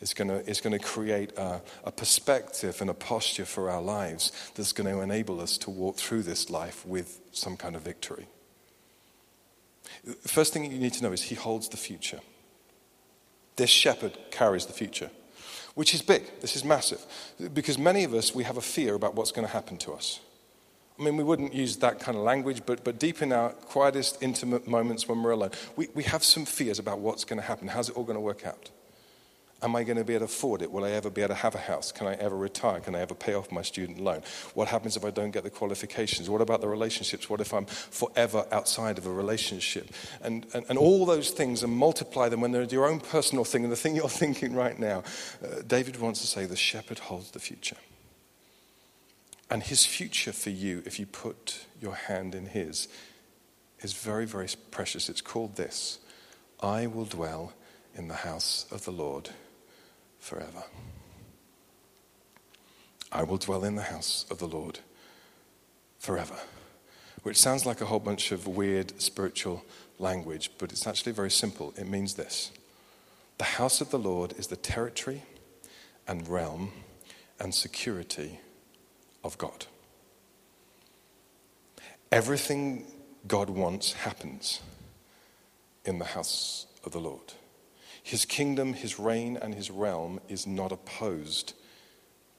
it's 0.02 0.14
going 0.14 0.28
to, 0.28 0.50
it's 0.50 0.62
going 0.62 0.78
to 0.78 0.84
create 0.84 1.38
a, 1.38 1.62
a 1.84 1.92
perspective 1.92 2.82
and 2.82 2.90
a 2.90 2.94
posture 2.94 3.46
for 3.46 3.70
our 3.70 3.82
lives 3.82 4.32
that's 4.56 4.74
going 4.74 4.94
to 4.94 5.02
enable 5.02 5.40
us 5.40 5.58
to 5.60 5.70
walk 5.70 5.98
through 5.98 6.24
this 6.24 6.50
life 6.50 6.86
with 6.86 7.22
some 7.32 7.56
kind 7.56 7.76
of 7.76 7.82
victory. 7.82 8.28
The 10.04 10.30
first 10.30 10.54
thing 10.54 10.70
you 10.70 10.78
need 10.78 10.94
to 10.94 11.04
know 11.04 11.12
is 11.12 11.24
He 11.24 11.36
holds 11.36 11.70
the 11.70 11.78
future. 11.78 12.20
This 13.56 13.70
shepherd 13.70 14.18
carries 14.32 14.66
the 14.66 14.74
future 14.74 15.10
which 15.76 15.94
is 15.94 16.02
big. 16.02 16.24
This 16.42 16.56
is 16.56 16.66
massive. 16.66 17.06
Because 17.54 17.78
many 17.78 18.04
of 18.04 18.14
us, 18.14 18.34
we 18.34 18.44
have 18.44 18.58
a 18.58 18.62
fear 18.62 18.96
about 18.96 19.16
what's 19.16 19.32
going 19.32 19.46
to 19.48 19.54
happen 19.54 19.78
to 19.78 19.94
us. 19.94 20.20
I 20.98 21.04
mean, 21.04 21.18
we 21.18 21.24
wouldn't 21.24 21.54
use 21.54 21.78
that 21.78 22.00
kind 22.00 22.18
of 22.18 22.24
language, 22.24 22.62
but, 22.66 22.84
but 22.84 23.00
deep 23.00 23.22
in 23.22 23.34
our 23.34 23.50
quietest, 23.50 24.18
intimate 24.22 24.68
moments 24.68 25.08
when 25.08 25.22
we're 25.22 25.32
alone, 25.32 25.52
we, 25.76 25.90
we 25.94 26.04
have 26.04 26.24
some 26.24 26.46
fears 26.46 26.80
about 26.80 27.00
what's 27.00 27.26
going 27.26 27.40
to 27.40 27.46
happen. 27.46 27.68
How's 27.68 27.90
it 27.90 27.98
all 27.98 28.06
going 28.06 28.16
to 28.16 28.22
work 28.22 28.46
out? 28.46 28.70
Am 29.62 29.76
I 29.76 29.84
going 29.84 29.98
to 29.98 30.04
be 30.04 30.14
able 30.14 30.28
to 30.28 30.32
afford 30.32 30.62
it? 30.62 30.72
Will 30.72 30.84
I 30.84 30.92
ever 30.92 31.10
be 31.10 31.22
able 31.22 31.30
to 31.30 31.42
have 31.42 31.56
a 31.56 31.60
house? 31.60 31.92
Can 31.92 32.08
I 32.08 32.16
ever 32.16 32.36
retire? 32.36 32.82
Can 32.82 32.94
I 32.94 33.00
ever 33.00 33.16
pay 33.16 33.34
off 33.34 33.52
my 33.52 33.62
student 33.62 34.00
loan? 34.00 34.22
What 34.54 34.68
happens 34.68 34.98
if 34.98 35.06
I 35.06 35.12
don't 35.12 35.32
get 35.32 35.44
the 35.44 35.50
qualifications? 35.50 36.30
What 36.30 36.42
about 36.42 36.60
the 36.60 36.68
relationships? 36.68 37.30
What 37.30 37.40
if 37.40 37.54
I'm 37.54 37.66
forever 37.66 38.46
outside 38.52 38.98
of 38.98 39.06
a 39.06 39.12
relationship? 39.12 39.92
And, 40.22 40.46
and, 40.54 40.66
and 40.68 40.78
all 40.78 41.06
those 41.06 41.32
things 41.32 41.64
and 41.64 41.72
multiply 41.72 42.28
them 42.28 42.42
when 42.42 42.52
they're 42.52 42.64
your 42.64 42.86
own 42.86 43.00
personal 43.00 43.46
thing 43.46 43.64
and 43.64 43.72
the 43.72 43.78
thing 43.78 43.96
you're 43.96 44.10
thinking 44.24 44.54
right 44.54 44.78
now. 44.78 45.04
Uh, 45.44 45.62
David 45.66 46.00
wants 46.00 46.20
to 46.22 46.28
say 46.28 46.46
the 46.46 46.58
shepherd 46.58 47.00
holds 47.00 47.32
the 47.32 47.40
future. 47.40 47.78
And 49.50 49.64
his 49.64 49.86
future 49.86 50.34
for 50.34 50.50
you, 50.50 50.84
if 50.86 51.00
you 51.00 51.06
put 51.06 51.66
your 51.82 51.96
hand 51.96 52.36
in 52.36 52.48
his, 52.48 52.88
is 53.82 53.94
very, 53.94 54.26
very 54.26 54.50
precious. 54.72 55.08
It's 55.08 55.22
called 55.22 55.56
this 55.56 56.00
I 56.62 56.88
will 56.88 57.06
dwell 57.06 57.54
in 57.96 58.08
the 58.08 58.14
house 58.14 58.66
of 58.72 58.86
the 58.86 58.92
Lord 58.92 59.30
forever. 60.20 60.64
I 63.12 63.24
will 63.24 63.38
dwell 63.38 63.64
in 63.64 63.76
the 63.76 63.84
house 63.84 64.26
of 64.30 64.40
the 64.40 64.48
Lord 64.48 64.80
forever. 66.00 66.36
Which 67.24 67.38
sounds 67.38 67.66
like 67.66 67.82
a 67.82 67.86
whole 67.86 68.00
bunch 68.00 68.32
of 68.32 68.46
weird 68.46 69.02
spiritual 69.02 69.64
language, 69.98 70.52
but 70.58 70.72
it's 70.72 70.86
actually 70.86 71.14
very 71.14 71.32
simple. 71.32 71.74
It 71.78 71.88
means 71.88 72.16
this 72.16 72.52
The 73.38 73.46
house 73.46 73.82
of 73.82 73.90
the 73.90 74.00
Lord 74.00 74.34
is 74.38 74.48
the 74.48 74.56
territory 74.56 75.24
and 76.08 76.28
realm 76.28 76.72
and 77.40 77.54
security 77.54 78.40
of 79.24 79.38
God. 79.38 79.66
Everything 82.12 82.86
God 83.28 83.50
wants 83.50 83.94
happens 83.94 84.62
in 85.84 86.00
the 86.00 86.06
house 86.06 86.68
of 86.84 86.92
the 86.92 87.00
Lord. 87.00 87.34
His 88.06 88.24
kingdom, 88.24 88.74
his 88.74 89.00
reign, 89.00 89.36
and 89.36 89.56
his 89.56 89.72
realm 89.72 90.20
is 90.30 90.46
not 90.46 90.72
opposed 90.72 91.54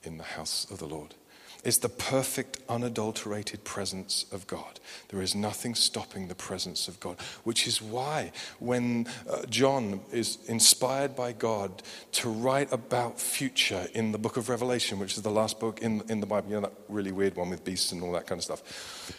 in 0.04 0.16
the 0.16 0.22
house 0.22 0.64
of 0.70 0.78
the 0.78 0.86
Lord. 0.86 1.16
It's 1.64 1.78
the 1.78 1.88
perfect, 1.88 2.60
unadulterated 2.68 3.64
presence 3.64 4.26
of 4.30 4.46
God. 4.46 4.78
There 5.08 5.20
is 5.20 5.34
nothing 5.34 5.74
stopping 5.74 6.28
the 6.28 6.36
presence 6.36 6.86
of 6.86 7.00
God, 7.00 7.16
which 7.42 7.66
is 7.66 7.82
why 7.82 8.30
when 8.60 9.08
uh, 9.28 9.44
John 9.46 10.02
is 10.12 10.38
inspired 10.46 11.16
by 11.16 11.32
God 11.32 11.82
to 12.12 12.30
write 12.30 12.72
about 12.72 13.20
future 13.20 13.88
in 13.92 14.12
the 14.12 14.18
book 14.18 14.36
of 14.36 14.48
Revelation, 14.48 15.00
which 15.00 15.16
is 15.16 15.22
the 15.22 15.32
last 15.32 15.58
book 15.58 15.82
in, 15.82 16.00
in 16.08 16.20
the 16.20 16.26
Bible, 16.26 16.48
you 16.48 16.54
know, 16.54 16.60
that 16.60 16.74
really 16.88 17.10
weird 17.10 17.34
one 17.34 17.50
with 17.50 17.64
beasts 17.64 17.90
and 17.90 18.04
all 18.04 18.12
that 18.12 18.28
kind 18.28 18.38
of 18.38 18.44
stuff. 18.44 19.12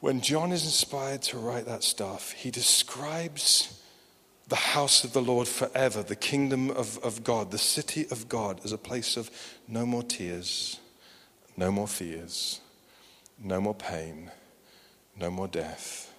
When 0.00 0.20
John 0.20 0.52
is 0.52 0.66
inspired 0.66 1.22
to 1.22 1.38
write 1.38 1.64
that 1.64 1.82
stuff, 1.82 2.32
he 2.32 2.50
describes 2.50 3.75
the 4.48 4.56
house 4.56 5.02
of 5.02 5.12
the 5.12 5.22
Lord 5.22 5.48
forever, 5.48 6.02
the 6.02 6.16
kingdom 6.16 6.70
of, 6.70 6.98
of 6.98 7.24
God, 7.24 7.50
the 7.50 7.58
city 7.58 8.06
of 8.10 8.28
God, 8.28 8.60
as 8.64 8.72
a 8.72 8.78
place 8.78 9.16
of 9.16 9.30
no 9.66 9.84
more 9.84 10.04
tears, 10.04 10.78
no 11.56 11.72
more 11.72 11.88
fears, 11.88 12.60
no 13.42 13.60
more 13.60 13.74
pain, 13.74 14.30
no 15.18 15.30
more 15.30 15.48
death, 15.48 16.12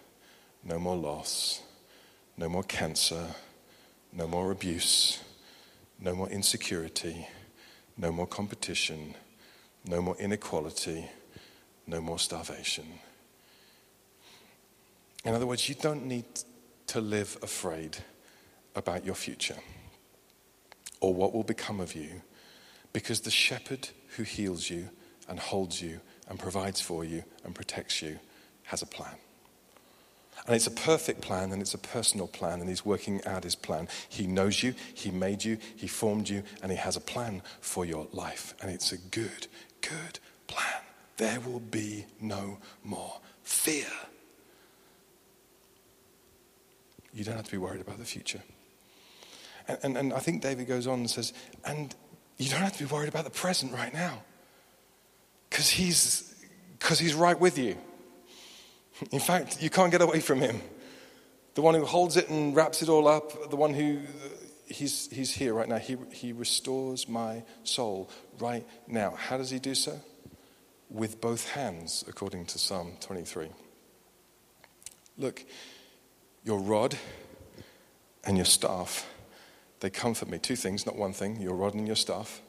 no 0.64 0.78
more 0.78 0.98
loss, 0.98 1.62
no 2.38 2.50
more 2.50 2.64
cancer, 2.64 3.28
no 4.12 4.28
more 4.28 4.52
abuse, 4.52 5.20
no 6.00 6.14
more 6.14 6.30
insecurity, 6.30 7.28
no 7.98 8.12
more 8.12 8.28
competition, 8.28 9.16
no 9.86 10.02
more 10.02 10.18
inequality, 10.18 11.10
no 11.88 12.02
more 12.02 12.20
starvation. 12.20 12.86
In 15.24 15.34
other 15.34 15.48
words, 15.48 15.70
you 15.70 15.76
don't 15.76 16.06
need 16.06 16.26
to 16.88 17.02
live 17.02 17.38
afraid 17.42 17.98
about 18.78 19.06
your 19.06 19.16
future 19.16 19.58
or 21.00 21.14
what 21.14 21.34
will 21.34 21.44
become 21.44 21.80
of 21.80 21.96
you 21.96 22.22
because 22.94 23.22
the 23.22 23.32
shepherd 23.32 23.90
who 24.16 24.24
heals 24.24 24.70
you 24.70 24.90
and 25.28 25.40
holds 25.40 25.82
you 25.82 26.00
and 26.30 26.40
provides 26.40 26.82
for 26.82 27.04
you 27.04 27.24
and 27.44 27.54
protects 27.54 28.02
you 28.02 28.20
has 28.64 28.82
a 28.82 28.86
plan. 28.86 29.16
And 30.46 30.56
it's 30.56 30.68
a 30.68 30.72
perfect 30.72 31.22
plan 31.22 31.52
and 31.52 31.62
it's 31.62 31.74
a 31.74 31.80
personal 31.80 32.28
plan, 32.28 32.60
and 32.60 32.70
he's 32.70 32.86
working 32.86 33.24
out 33.26 33.44
his 33.44 33.56
plan. 33.56 33.88
He 34.08 34.28
knows 34.28 34.64
you, 34.64 34.76
he 34.94 35.12
made 35.12 35.44
you, 35.44 35.58
he 35.76 35.88
formed 35.88 36.30
you, 36.30 36.44
and 36.62 36.72
he 36.72 36.78
has 36.78 36.96
a 36.96 37.02
plan 37.02 37.42
for 37.60 37.86
your 37.86 38.08
life. 38.14 38.54
And 38.62 38.72
it's 38.72 38.92
a 38.92 38.98
good, 38.98 39.48
good 39.82 40.20
plan. 40.48 40.82
There 41.18 41.40
will 41.40 41.60
be 41.60 42.06
no 42.22 42.60
more 42.84 43.20
fear. 43.44 43.88
You 47.14 47.24
don't 47.24 47.36
have 47.36 47.46
to 47.46 47.52
be 47.52 47.58
worried 47.58 47.82
about 47.82 47.98
the 47.98 48.06
future. 48.06 48.42
And, 49.68 49.78
and, 49.84 49.98
and 49.98 50.14
I 50.14 50.20
think 50.20 50.42
David 50.42 50.68
goes 50.68 50.88
on 50.88 51.00
and 51.00 51.10
says, 51.10 51.34
and 51.66 51.94
you 52.38 52.50
don't 52.50 52.62
have 52.62 52.74
to 52.78 52.86
be 52.86 52.94
worried 52.94 53.10
about 53.10 53.24
the 53.24 53.30
present 53.30 53.74
right 53.74 53.94
now 53.94 54.24
because 55.50 55.70
he's, 55.70 56.36
cause 56.80 57.00
he's 57.00 57.14
right 57.14 57.40
with 57.40 57.58
you. 57.58 57.76
In 59.12 59.20
fact, 59.20 59.62
you 59.62 59.70
can't 59.70 59.92
get 59.92 60.02
away 60.02 60.20
from 60.20 60.40
him. 60.40 60.62
The 61.56 61.62
one 61.62 61.74
who 61.74 61.86
holds 61.86 62.18
it 62.18 62.30
and 62.30 62.56
wraps 62.56 62.82
it 62.82 62.90
all 62.90 63.08
up, 63.08 63.50
the 63.50 63.56
one 63.56 63.74
who, 63.74 64.00
he's, 64.68 65.10
he's 65.12 65.34
here 65.34 65.54
right 65.54 65.68
now. 65.68 65.78
He, 65.78 65.98
he 66.12 66.32
restores 66.32 67.08
my 67.08 67.44
soul 67.64 68.10
right 68.40 68.66
now. 68.88 69.12
How 69.12 69.38
does 69.38 69.50
he 69.50 69.60
do 69.60 69.76
so? 69.76 70.00
With 70.90 71.20
both 71.20 71.50
hands, 71.50 72.04
according 72.08 72.46
to 72.48 72.60
Psalm 72.60 72.94
23. 73.02 73.50
Look, 75.18 75.44
your 76.44 76.60
rod 76.60 76.96
and 78.24 78.38
your 78.38 78.46
staff 78.46 79.06
they 79.80 79.90
comfort 79.90 80.30
me. 80.30 80.40
Two 80.40 80.56
things, 80.56 80.86
not 80.86 80.96
one 80.96 81.14
thing 81.14 81.40
your 81.42 81.56
rod 81.56 81.74
and 81.74 81.88
your 81.88 81.96
staff. 81.96 82.42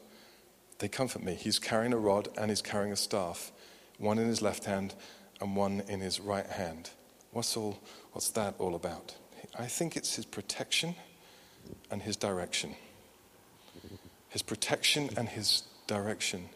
They 0.79 0.89
comfort 0.89 1.23
me. 1.23 1.35
He's 1.35 1.59
carrying 1.59 1.93
a 1.93 1.99
rod 1.99 2.29
and 2.37 2.51
he's 2.51 2.63
carrying 2.63 2.93
a 2.93 2.97
staff, 2.97 3.53
one 3.99 4.19
in 4.19 4.29
his 4.29 4.41
left 4.41 4.65
hand 4.65 4.95
and 5.41 5.57
one 5.57 5.83
in 5.89 6.01
his 6.01 6.21
right 6.21 6.47
hand. 6.47 6.91
What's, 7.33 7.57
all, 7.57 7.79
what's 8.13 8.31
that 8.31 8.55
all 8.59 8.75
about? 8.75 9.15
I 9.59 9.67
think 9.67 9.97
it's 9.97 10.17
his 10.17 10.25
protection 10.25 10.95
and 11.91 12.03
his 12.03 12.17
direction. 12.17 12.75
His 14.29 14.43
protection 14.43 15.11
and 15.17 15.29
his 15.29 15.65
direction. 15.87 16.49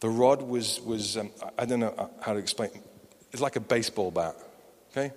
The 0.00 0.08
rod 0.08 0.42
was, 0.42 0.80
was 0.80 1.16
um, 1.16 1.30
I 1.58 1.64
don't 1.64 1.80
know 1.80 2.10
how 2.20 2.32
to 2.32 2.38
explain. 2.38 2.70
It's 3.32 3.40
like 3.40 3.56
a 3.56 3.60
baseball 3.60 4.10
bat, 4.10 4.36
okay? 4.90 5.12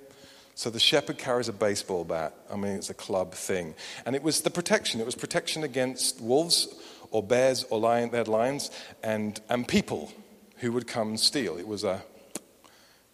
So 0.55 0.69
the 0.69 0.79
shepherd 0.79 1.17
carries 1.17 1.49
a 1.49 1.53
baseball 1.53 2.05
bat. 2.05 2.33
I 2.51 2.55
mean, 2.55 2.71
it's 2.73 2.89
a 2.89 2.93
club 2.93 3.33
thing. 3.33 3.75
And 4.05 4.15
it 4.15 4.23
was 4.23 4.41
the 4.41 4.49
protection. 4.49 5.01
It 5.01 5.05
was 5.05 5.13
protection 5.13 5.65
against 5.65 6.21
wolves 6.21 6.73
or 7.11 7.21
bears 7.21 7.65
or 7.69 7.79
lion, 7.79 8.09
had 8.09 8.29
lions 8.29 8.71
and, 9.03 9.39
and 9.49 9.67
people 9.67 10.11
who 10.57 10.71
would 10.71 10.87
come 10.87 11.09
and 11.09 11.19
steal. 11.19 11.57
It 11.57 11.67
was 11.67 11.83
a, 11.83 12.01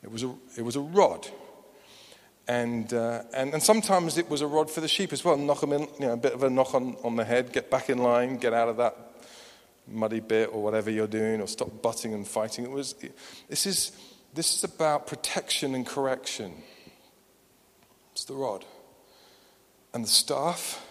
it 0.03 0.11
was 0.11 0.23
a, 0.23 0.35
it 0.55 0.61
was 0.61 0.75
a 0.75 0.81
rod. 0.81 1.27
And, 2.47 2.93
uh, 2.93 3.23
and, 3.33 3.53
and 3.53 3.63
sometimes 3.63 4.19
it 4.19 4.29
was 4.29 4.41
a 4.41 4.47
rod 4.47 4.69
for 4.69 4.81
the 4.81 4.87
sheep 4.87 5.11
as 5.11 5.25
well. 5.25 5.35
Knock 5.35 5.61
them 5.61 5.73
in, 5.73 5.81
you 5.81 6.07
know, 6.07 6.13
a 6.13 6.17
bit 6.17 6.33
of 6.33 6.43
a 6.43 6.49
knock 6.49 6.75
on, 6.75 6.95
on 7.03 7.15
the 7.15 7.25
head, 7.25 7.53
get 7.53 7.71
back 7.71 7.89
in 7.89 7.97
line, 7.97 8.37
get 8.37 8.53
out 8.53 8.69
of 8.69 8.77
that 8.77 8.95
muddy 9.87 10.19
bit 10.19 10.49
or 10.53 10.61
whatever 10.61 10.91
you're 10.91 11.07
doing, 11.07 11.41
or 11.41 11.47
stop 11.47 11.81
butting 11.81 12.13
and 12.13 12.27
fighting. 12.27 12.65
It 12.65 12.71
was, 12.71 12.93
this, 13.49 13.65
is, 13.65 13.93
this 14.33 14.55
is 14.55 14.63
about 14.63 15.07
protection 15.07 15.73
and 15.73 15.87
correction. 15.87 16.53
It's 18.21 18.27
the 18.27 18.35
rod. 18.35 18.65
And 19.95 20.03
the 20.03 20.07
staff, 20.07 20.85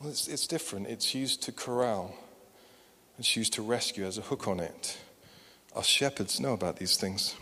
well, 0.00 0.10
it's, 0.10 0.26
it's 0.26 0.48
different. 0.48 0.88
It's 0.88 1.14
used 1.14 1.40
to 1.44 1.52
corral, 1.52 2.16
it's 3.16 3.36
used 3.36 3.52
to 3.52 3.62
rescue, 3.62 4.04
as 4.04 4.18
a 4.18 4.22
hook 4.22 4.48
on 4.48 4.58
it. 4.58 4.98
Our 5.76 5.84
shepherds 5.84 6.40
know 6.40 6.52
about 6.52 6.78
these 6.78 6.96
things. 6.96 7.36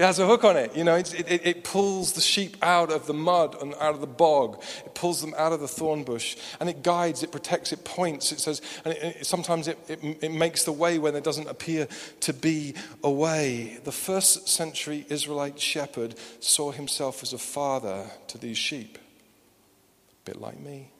It 0.00 0.04
has 0.04 0.18
a 0.18 0.26
hook 0.26 0.44
on 0.44 0.56
it. 0.56 0.74
You 0.74 0.82
know, 0.82 0.94
it, 0.94 1.12
it, 1.30 1.46
it, 1.46 1.62
pulls 1.62 2.14
the 2.14 2.22
sheep 2.22 2.56
out 2.62 2.90
of 2.90 3.06
the 3.06 3.12
mud 3.12 3.54
and 3.60 3.74
out 3.74 3.94
of 3.94 4.00
the 4.00 4.06
bog. 4.06 4.62
It 4.86 4.94
pulls 4.94 5.20
them 5.20 5.34
out 5.36 5.52
of 5.52 5.60
the 5.60 5.68
thorn 5.68 6.04
bush. 6.04 6.38
And 6.58 6.70
it 6.70 6.82
guides, 6.82 7.22
it 7.22 7.30
protects, 7.30 7.70
it 7.70 7.84
points. 7.84 8.32
It 8.32 8.40
says, 8.40 8.62
and 8.86 8.94
it, 8.94 9.26
sometimes 9.26 9.68
it, 9.68 9.78
it 9.90 10.32
makes 10.32 10.64
the 10.64 10.72
way 10.72 10.98
when 10.98 11.12
there 11.12 11.20
doesn't 11.20 11.50
appear 11.50 11.86
to 12.20 12.32
be 12.32 12.76
a 13.04 13.10
way. 13.10 13.78
The 13.84 13.92
first 13.92 14.48
century 14.48 15.04
Israelite 15.10 15.60
shepherd 15.60 16.14
saw 16.40 16.70
himself 16.72 17.22
as 17.22 17.34
a 17.34 17.38
father 17.38 18.06
to 18.28 18.38
these 18.38 18.56
sheep, 18.56 18.96
a 18.96 20.24
bit 20.24 20.40
like 20.40 20.58
me. 20.58 20.92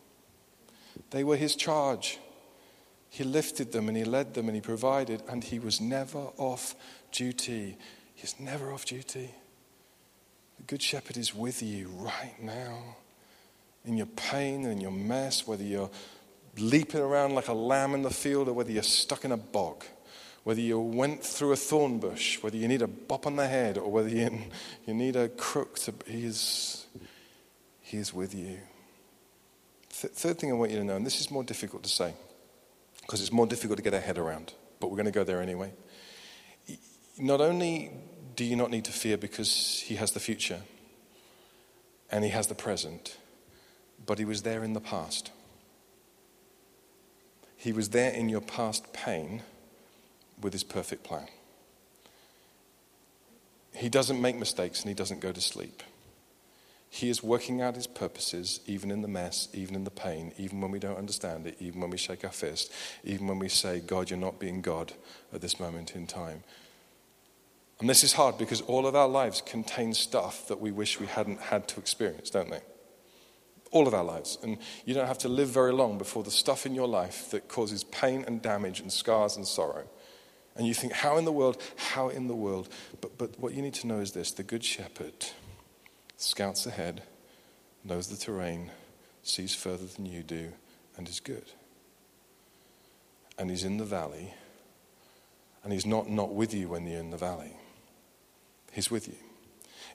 They 1.09 1.25
were 1.25 1.37
his 1.37 1.57
charge. 1.57 2.19
He 3.09 3.25
lifted 3.25 3.73
them 3.73 3.89
and 3.89 3.97
he 3.97 4.05
led 4.05 4.35
them 4.35 4.47
and 4.47 4.55
he 4.55 4.61
provided, 4.61 5.23
and 5.27 5.43
he 5.43 5.59
was 5.59 5.81
never 5.81 6.19
off 6.37 6.75
duty. 7.13 7.79
He's 8.21 8.39
never 8.39 8.71
off 8.71 8.85
duty. 8.85 9.31
The 10.59 10.63
Good 10.65 10.83
Shepherd 10.83 11.17
is 11.17 11.35
with 11.35 11.63
you 11.63 11.89
right 11.89 12.35
now 12.39 12.97
in 13.87 13.97
your 13.97 14.07
pain 14.09 14.65
and 14.65 14.73
in 14.73 14.81
your 14.83 14.91
mess, 14.91 15.47
whether 15.47 15.65
you're 15.65 15.89
leaping 16.59 17.01
around 17.01 17.35
like 17.35 17.49
a 17.49 17.55
lamb 17.55 17.95
in 17.95 18.03
the 18.03 18.11
field 18.11 18.49
or 18.49 18.53
whether 18.53 18.71
you're 18.71 18.83
stuck 18.83 19.25
in 19.25 19.33
a 19.33 19.39
bog, 19.39 19.85
whether 20.45 20.61
you 20.61 20.79
went 20.79 21.25
through 21.25 21.53
a 21.53 21.57
thorn 21.57 21.99
bush, 21.99 22.43
whether 22.43 22.59
you 22.59 22.69
need 22.69 22.83
a 22.83 22.87
bop 22.87 23.27
on 23.27 23.37
the 23.37 23.49
head 23.49 23.79
or 23.79 23.91
whether 23.91 24.11
you, 24.11 24.31
you 24.87 24.93
need 24.93 25.17
a 25.17 25.31
crook 25.31 25.79
to. 25.79 25.95
He 26.07 26.27
is, 26.27 26.87
he 27.81 27.97
is 27.97 28.13
with 28.13 28.35
you. 28.35 28.59
Th- 29.99 30.13
third 30.13 30.39
thing 30.39 30.51
I 30.51 30.55
want 30.55 30.73
you 30.73 30.77
to 30.77 30.85
know, 30.85 30.97
and 30.97 31.07
this 31.07 31.23
is 31.23 31.31
more 31.31 31.43
difficult 31.43 31.85
to 31.85 31.89
say 31.89 32.13
because 33.01 33.23
it's 33.23 33.33
more 33.33 33.47
difficult 33.47 33.79
to 33.79 33.83
get 33.83 33.95
our 33.95 34.01
head 34.01 34.19
around, 34.19 34.53
but 34.79 34.89
we're 34.89 34.97
going 34.97 35.07
to 35.07 35.11
go 35.11 35.25
there 35.25 35.41
anyway. 35.41 35.73
Not 37.19 37.41
only 37.41 37.91
do 38.37 38.45
you 38.45 38.57
not 38.57 38.71
need 38.71 38.85
to 38.85 38.93
fear 38.93 39.17
because 39.17 39.83
he 39.87 39.97
has 39.97 40.13
the 40.13 40.21
future 40.21 40.63
and 42.11 42.25
he 42.25 42.31
has 42.31 42.49
the 42.49 42.55
present, 42.55 43.17
but 44.05 44.19
he 44.19 44.25
was 44.25 44.43
there 44.43 44.65
in 44.65 44.73
the 44.73 44.81
past. 44.81 45.31
He 47.57 47.73
was 47.73 47.91
there 47.91 48.11
in 48.11 48.29
your 48.29 48.41
past 48.41 48.93
pain 48.93 49.43
with 50.41 50.53
his 50.53 50.65
perfect 50.65 51.05
plan. 51.05 51.29
He 53.75 53.89
doesn't 53.89 54.21
make 54.21 54.37
mistakes 54.37 54.81
and 54.81 54.89
he 54.89 54.95
doesn't 54.95 55.21
go 55.21 55.33
to 55.33 55.41
sleep. 55.41 55.83
He 56.93 57.09
is 57.09 57.23
working 57.23 57.61
out 57.61 57.77
his 57.77 57.87
purposes 57.87 58.61
even 58.67 58.91
in 58.91 59.01
the 59.01 59.09
mess, 59.09 59.49
even 59.55 59.77
in 59.77 59.85
the 59.85 59.91
pain, 59.91 60.33
even 60.39 60.61
when 60.61 60.73
we 60.73 60.81
don't 60.81 60.99
understand 60.99 61.47
it, 61.47 61.57
even 61.61 61.81
when 61.81 61.91
we 61.91 61.97
shake 61.97 62.25
our 62.25 62.33
fist, 62.33 62.73
even 63.05 63.29
when 63.29 63.39
we 63.39 63.49
say, 63.49 63.79
God, 63.79 64.11
you're 64.11 64.19
not 64.19 64.41
being 64.41 64.61
God 64.61 64.93
at 65.33 65.41
this 65.41 65.61
moment 65.61 65.95
in 65.95 66.09
time. 66.09 66.43
And 67.81 67.89
this 67.89 68.05
is 68.05 68.13
hard 68.13 68.37
because 68.37 68.61
all 68.63 68.87
of 68.87 68.95
our 68.95 69.09
lives 69.09 69.41
contain 69.41 69.95
stuff 69.95 70.47
that 70.49 70.61
we 70.61 70.71
wish 70.71 71.01
we 71.01 71.07
hadn't 71.07 71.41
had 71.41 71.67
to 71.69 71.81
experience, 71.81 72.29
don't 72.29 72.51
they? 72.51 72.61
All 73.71 73.89
of 73.89 73.95
our 73.95 74.05
lives. 74.05 74.37
And 74.43 74.59
you 74.85 74.93
don't 74.93 75.07
have 75.07 75.19
to 75.19 75.29
live 75.29 75.49
very 75.49 75.73
long 75.73 75.97
before 75.97 76.23
the 76.23 76.31
stuff 76.31 76.67
in 76.67 76.75
your 76.75 76.89
life 76.89 77.31
that 77.31 77.49
causes 77.49 77.85
pain 77.85 78.23
and 78.27 78.43
damage 78.43 78.81
and 78.81 78.93
scars 78.93 79.37
and 79.37 79.47
sorrow. 79.47 79.85
And 80.57 80.67
you 80.67 80.75
think, 80.75 80.93
how 80.93 81.17
in 81.17 81.25
the 81.25 81.33
world? 81.33 81.63
How 81.77 82.11
in 82.11 82.27
the 82.27 82.35
world? 82.35 82.69
But, 83.01 83.17
but 83.17 83.39
what 83.41 83.55
you 83.55 83.63
need 83.63 83.75
to 83.75 83.87
know 83.87 84.01
is 84.01 84.13
this 84.13 84.33
the 84.33 84.43
Good 84.43 84.65
Shepherd 84.65 85.15
scouts 86.19 86.67
ahead, 86.67 87.03
knows 87.83 88.09
the 88.09 88.17
terrain, 88.17 88.71
sees 89.23 89.55
further 89.55 89.87
than 89.87 90.05
you 90.05 90.23
do, 90.23 90.53
and 90.99 91.09
is 91.09 91.21
good. 91.21 91.47
And 93.39 93.49
he's 93.49 93.65
in 93.65 93.79
the 93.79 93.87
valley, 93.87 94.35
and 95.65 95.73
he's 95.73 95.87
not 95.87 96.11
not 96.11 96.35
with 96.35 96.53
you 96.53 96.69
when 96.69 96.87
you're 96.87 97.01
in 97.01 97.11
the 97.11 97.17
valley. 97.17 97.57
He's 98.71 98.91
with 98.91 99.09
you. 99.09 99.15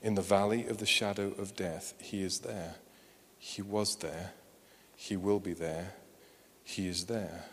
In 0.02 0.16
the 0.16 0.22
valley 0.22 0.68
of 0.68 0.78
the 0.78 0.86
shadow 0.86 1.34
of 1.38 1.56
death, 1.56 1.94
He 2.00 2.24
is 2.24 2.40
there. 2.40 2.76
He 3.38 3.62
was 3.62 3.96
there. 3.98 4.34
He 4.96 5.16
will 5.16 5.40
be 5.40 5.54
there. 5.54 5.94
He 6.64 6.88
is 6.88 7.06
there. 7.06 7.46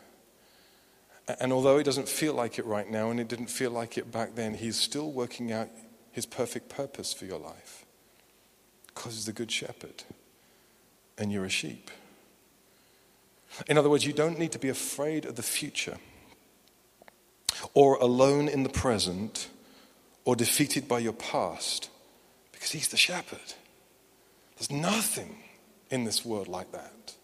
And 1.41 1.53
although 1.53 1.79
it 1.79 1.85
doesn't 1.85 2.09
feel 2.09 2.35
like 2.35 2.59
it 2.59 2.67
right 2.67 2.91
now, 2.91 3.11
and 3.11 3.21
it 3.21 3.29
didn't 3.29 3.47
feel 3.47 3.71
like 3.71 3.97
it 3.97 4.11
back 4.11 4.35
then, 4.35 4.55
He's 4.55 4.77
still 4.77 5.11
working 5.11 5.53
out 5.53 5.69
His 6.11 6.27
perfect 6.27 6.69
purpose 6.69 7.13
for 7.13 7.27
your 7.27 7.39
life. 7.39 7.85
Because 8.89 9.15
He's 9.15 9.27
the 9.27 9.33
Good 9.33 9.51
Shepherd, 9.51 10.03
and 11.17 11.33
you're 11.33 11.45
a 11.45 11.51
sheep. 11.51 11.91
In 13.69 13.79
other 13.79 13.91
words, 13.91 14.07
you 14.07 14.13
don't 14.13 14.39
need 14.39 14.53
to 14.53 14.59
be 14.59 14.69
afraid 14.69 15.25
of 15.25 15.37
the 15.37 15.43
future 15.43 15.99
or 17.75 17.97
alone 17.97 18.49
in 18.49 18.63
the 18.63 18.69
present 18.69 19.49
or 20.25 20.37
defeated 20.37 20.89
by 20.89 20.99
your 20.99 21.13
past 21.13 21.91
because 22.53 22.71
he's 22.71 22.89
the 22.89 22.97
shepherd. 22.97 23.55
There's 24.57 24.71
nothing 24.71 25.37
in 25.91 26.05
this 26.05 26.25
world 26.25 26.49
like 26.49 26.73
that. 26.73 27.15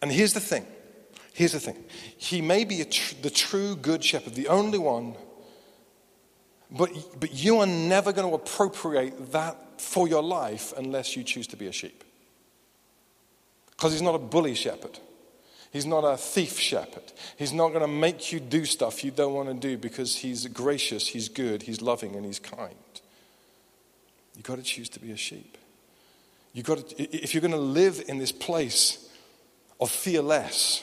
And 0.00 0.10
here's 0.10 0.32
the 0.32 0.40
thing 0.40 0.66
here's 1.34 1.52
the 1.52 1.60
thing 1.60 1.82
he 2.18 2.40
may 2.40 2.64
be 2.64 2.84
tr- 2.84 3.14
the 3.22 3.30
true 3.30 3.76
good 3.76 4.04
shepherd, 4.04 4.34
the 4.34 4.48
only 4.48 4.78
one, 4.78 5.16
but, 6.70 6.90
but 7.20 7.32
you 7.32 7.58
are 7.58 7.66
never 7.66 8.12
going 8.12 8.28
to 8.28 8.34
appropriate 8.34 9.32
that 9.32 9.80
for 9.80 10.08
your 10.08 10.22
life 10.22 10.72
unless 10.76 11.16
you 11.16 11.22
choose 11.22 11.46
to 11.48 11.56
be 11.56 11.66
a 11.66 11.72
sheep. 11.72 12.04
Because 13.70 13.92
he's 13.92 14.02
not 14.02 14.14
a 14.14 14.18
bully 14.18 14.54
shepherd. 14.54 14.98
He's 15.72 15.86
not 15.86 16.00
a 16.00 16.18
thief 16.18 16.58
shepherd. 16.58 17.12
He's 17.38 17.52
not 17.52 17.68
going 17.68 17.80
to 17.80 17.88
make 17.88 18.30
you 18.30 18.40
do 18.40 18.66
stuff 18.66 19.02
you 19.02 19.10
don't 19.10 19.32
want 19.32 19.48
to 19.48 19.54
do 19.54 19.78
because 19.78 20.16
he's 20.16 20.46
gracious, 20.46 21.06
he's 21.06 21.30
good, 21.30 21.62
he's 21.62 21.80
loving, 21.80 22.14
and 22.14 22.26
he's 22.26 22.38
kind. 22.38 22.74
You've 24.36 24.44
got 24.44 24.56
to 24.56 24.62
choose 24.62 24.90
to 24.90 25.00
be 25.00 25.12
a 25.12 25.16
sheep. 25.16 25.56
You've 26.52 26.66
got 26.66 26.86
to, 26.88 27.02
if 27.02 27.32
you're 27.32 27.40
going 27.40 27.52
to 27.52 27.56
live 27.56 28.04
in 28.06 28.18
this 28.18 28.32
place 28.32 29.08
of 29.80 29.90
fear 29.90 30.20
less, 30.20 30.82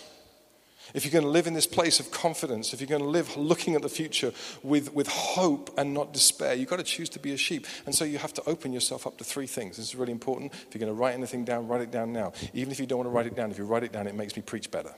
if 0.94 1.06
you're 1.06 1.12
going 1.12 1.24
to 1.24 1.30
live 1.30 1.48
in 1.48 1.54
this 1.54 1.68
place 1.68 2.00
of 2.00 2.12
confidence, 2.12 2.74
if 2.74 2.82
you're 2.82 2.88
going 2.88 3.02
to 3.02 3.08
live 3.08 3.36
looking 3.38 3.76
at 3.76 3.82
the 3.82 3.90
future 3.90 4.34
with, 4.64 4.94
with 4.94 5.08
hope 5.08 5.70
and 5.78 5.94
not 5.94 6.14
despair, 6.14 6.54
you've 6.54 6.70
got 6.70 6.78
to 6.78 6.84
choose 6.84 7.10
to 7.10 7.20
be 7.20 7.32
a 7.32 7.38
sheep. 7.38 7.68
And 7.86 7.94
so 7.94 8.06
you 8.06 8.18
have 8.18 8.34
to 8.34 8.44
open 8.48 8.74
yourself 8.74 9.06
up 9.06 9.18
to 9.18 9.24
three 9.24 9.48
things. 9.48 9.78
This 9.78 9.88
is 9.88 9.96
really 9.96 10.12
important. 10.12 10.54
If 10.54 10.74
you're 10.74 10.80
going 10.80 10.96
to 10.96 11.00
write 11.00 11.14
anything 11.14 11.46
down, 11.46 11.68
write 11.68 11.82
it 11.82 11.92
down 11.92 12.12
now. 12.12 12.34
Even 12.54 12.72
if 12.72 12.80
you 12.80 12.86
don't 12.86 13.00
want 13.00 13.08
to 13.08 13.12
write 13.12 13.28
it 13.28 13.36
down, 13.36 13.52
if 13.52 13.58
you 13.58 13.66
write 13.66 13.84
it 13.84 13.92
down, 13.92 14.08
it 14.08 14.16
makes 14.16 14.36
me 14.36 14.42
preach 14.42 14.72
better. 14.72 14.94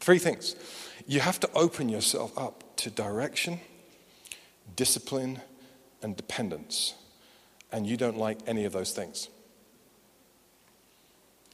Three 0.00 0.18
things. 0.18 0.54
You 1.06 1.20
have 1.20 1.40
to 1.40 1.50
open 1.54 1.88
yourself 1.88 2.36
up 2.38 2.76
to 2.76 2.90
direction, 2.90 3.60
discipline, 4.76 5.40
and 6.02 6.16
dependence. 6.16 6.94
And 7.72 7.86
you 7.86 7.96
don't 7.96 8.18
like 8.18 8.38
any 8.46 8.66
of 8.66 8.72
those 8.72 8.92
things. 8.92 9.28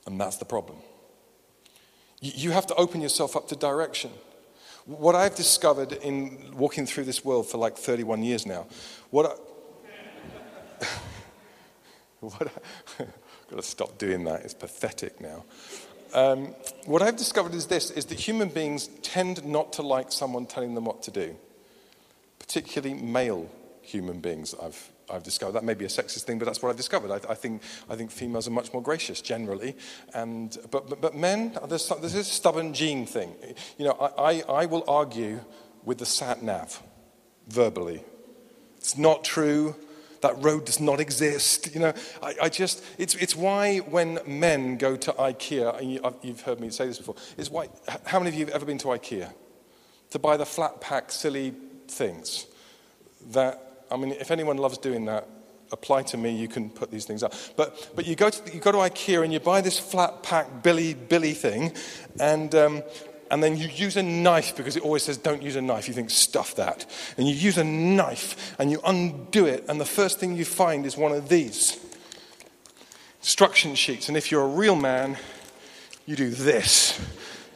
And 0.07 0.21
that's 0.21 0.37
the 0.37 0.45
problem. 0.45 0.79
You 2.21 2.51
have 2.51 2.67
to 2.67 2.75
open 2.75 3.01
yourself 3.01 3.35
up 3.35 3.49
to 3.49 3.57
direction. 3.57 4.11
What 4.85 5.15
I've 5.15 5.35
discovered 5.35 5.93
in 5.93 6.55
walking 6.55 6.85
through 6.85 7.05
this 7.05 7.25
world 7.25 7.49
for 7.49 7.59
like 7.59 7.77
31 7.77 8.23
years 8.23 8.45
now, 8.45 8.67
what 9.11 9.27
I, 9.27 10.85
what 12.21 12.43
I, 12.43 12.51
I've 13.03 13.51
got 13.51 13.57
to 13.57 13.63
stop 13.63 13.97
doing 13.99 14.25
that. 14.25 14.43
It's 14.43 14.55
pathetic 14.55 15.21
now. 15.21 15.45
Um, 16.13 16.55
what 16.87 17.03
I've 17.03 17.17
discovered 17.17 17.55
is 17.55 17.67
this: 17.67 17.91
is 17.91 18.07
that 18.07 18.19
human 18.19 18.49
beings 18.49 18.89
tend 19.03 19.45
not 19.45 19.73
to 19.75 19.83
like 19.83 20.13
someone 20.13 20.47
telling 20.47 20.75
them 20.75 20.85
what 20.85 21.03
to 21.05 21.11
do, 21.11 21.37
particularly 22.39 22.95
male 23.01 23.49
human 23.83 24.21
beings. 24.21 24.55
I've 24.61 24.91
I've 25.13 25.23
discovered. 25.23 25.53
That 25.53 25.65
may 25.65 25.75
be 25.75 25.85
a 25.85 25.89
sexist 25.89 26.23
thing, 26.23 26.39
but 26.39 26.45
that's 26.45 26.63
what 26.63 26.71
I've 26.71 26.77
discovered. 26.77 27.11
I, 27.11 27.33
I 27.33 27.35
think, 27.35 27.63
I 27.89 27.97
think 27.97 28.11
females 28.11 28.47
are 28.49 28.53
much 28.53 28.73
more 28.73 28.83
gracious 28.83 29.21
generally. 29.21 29.77
And, 30.15 30.57
but, 30.71 30.89
but, 30.89 31.01
but 31.01 31.17
men, 31.17 31.57
there's, 31.69 31.89
there's 31.89 32.13
this 32.13 32.29
stubborn 32.29 32.75
gene 32.75 33.07
thing. 33.07 33.35
You 33.79 33.87
know, 33.87 33.93
I, 34.01 34.23
I, 34.23 34.43
I 34.63 34.67
will 34.67 34.85
argue 34.89 35.41
with 35.85 35.99
the 35.99 36.07
sat 36.07 36.43
nav 36.43 36.83
verbally. 37.49 38.05
It's 38.77 38.97
not 38.97 39.25
true. 39.25 39.77
That 40.21 40.43
road 40.43 40.67
does 40.67 40.81
not 40.81 41.01
exist. 41.01 41.75
You 41.75 41.81
know, 41.81 41.93
I, 42.23 42.35
I 42.43 42.49
just, 42.49 42.85
it's, 42.99 43.15
it's 43.15 43.35
why 43.35 43.79
when 43.79 44.19
men 44.27 44.77
go 44.77 44.97
to 44.97 45.13
IKEA, 45.13 45.79
and 45.79 45.93
you, 45.93 46.15
you've 46.23 46.43
heard 46.43 46.61
me 46.61 46.71
say 46.71 46.87
this 46.87 46.99
before, 46.99 47.17
it's 47.39 47.51
why, 47.51 47.69
how 48.05 48.19
many 48.19 48.29
of 48.29 48.35
you 48.35 48.45
have 48.45 48.55
ever 48.55 48.67
been 48.67 48.79
to 48.79 48.89
IKEA? 48.89 49.33
To 50.11 50.19
buy 50.19 50.37
the 50.37 50.45
flat 50.45 50.81
pack, 50.81 51.11
silly 51.11 51.55
things 51.89 52.47
that 53.31 53.70
I 53.91 53.97
mean, 53.97 54.13
if 54.13 54.31
anyone 54.31 54.57
loves 54.57 54.79
doing 54.79 55.05
that, 55.07 55.27
apply 55.73 56.03
to 56.03 56.17
me, 56.17 56.35
you 56.35 56.49
can 56.49 56.71
put 56.71 56.91
these 56.91 57.05
things 57.05 57.23
up. 57.23 57.35
But, 57.57 57.93
but 57.95 58.07
you, 58.07 58.17
go 58.17 58.31
to, 58.31 58.53
you 58.53 58.61
go 58.61 58.73
to 58.73 58.79
IKEA 58.79 59.23
and 59.25 59.33
you 59.33 59.41
buy 59.41 59.61
this 59.61 59.79
flat 59.79 60.23
pack 60.23 60.63
Billy 60.63 60.95
Billy 60.95 61.33
thing, 61.33 61.73
and, 62.19 62.55
um, 62.55 62.83
and 63.31 63.43
then 63.43 63.57
you 63.57 63.69
use 63.69 63.97
a 63.97 64.03
knife 64.03 64.57
because 64.57 64.77
it 64.77 64.83
always 64.83 65.03
says 65.03 65.17
don't 65.17 65.43
use 65.43 65.57
a 65.57 65.63
knife. 65.63 65.87
You 65.89 65.95
think, 65.95 66.11
stuff 66.11 66.57
that. 66.57 66.87
And 67.17 67.29
you 67.29 67.35
use 67.35 67.59
a 67.59 67.65
knife 67.65 68.55
and 68.59 68.71
you 68.71 68.81
undo 68.85 69.47
it, 69.47 69.65
and 69.69 69.81
the 69.81 69.87
first 69.87 70.19
thing 70.19 70.37
you 70.37 70.45
find 70.45 70.87
is 70.87 70.97
one 70.97 71.13
of 71.13 71.29
these 71.29 71.79
instruction 73.21 73.75
sheets. 73.75 74.09
And 74.09 74.17
if 74.17 74.31
you're 74.31 74.43
a 74.43 74.49
real 74.49 74.77
man, 74.77 75.17
you 76.07 76.17
do 76.17 76.31
this 76.31 76.99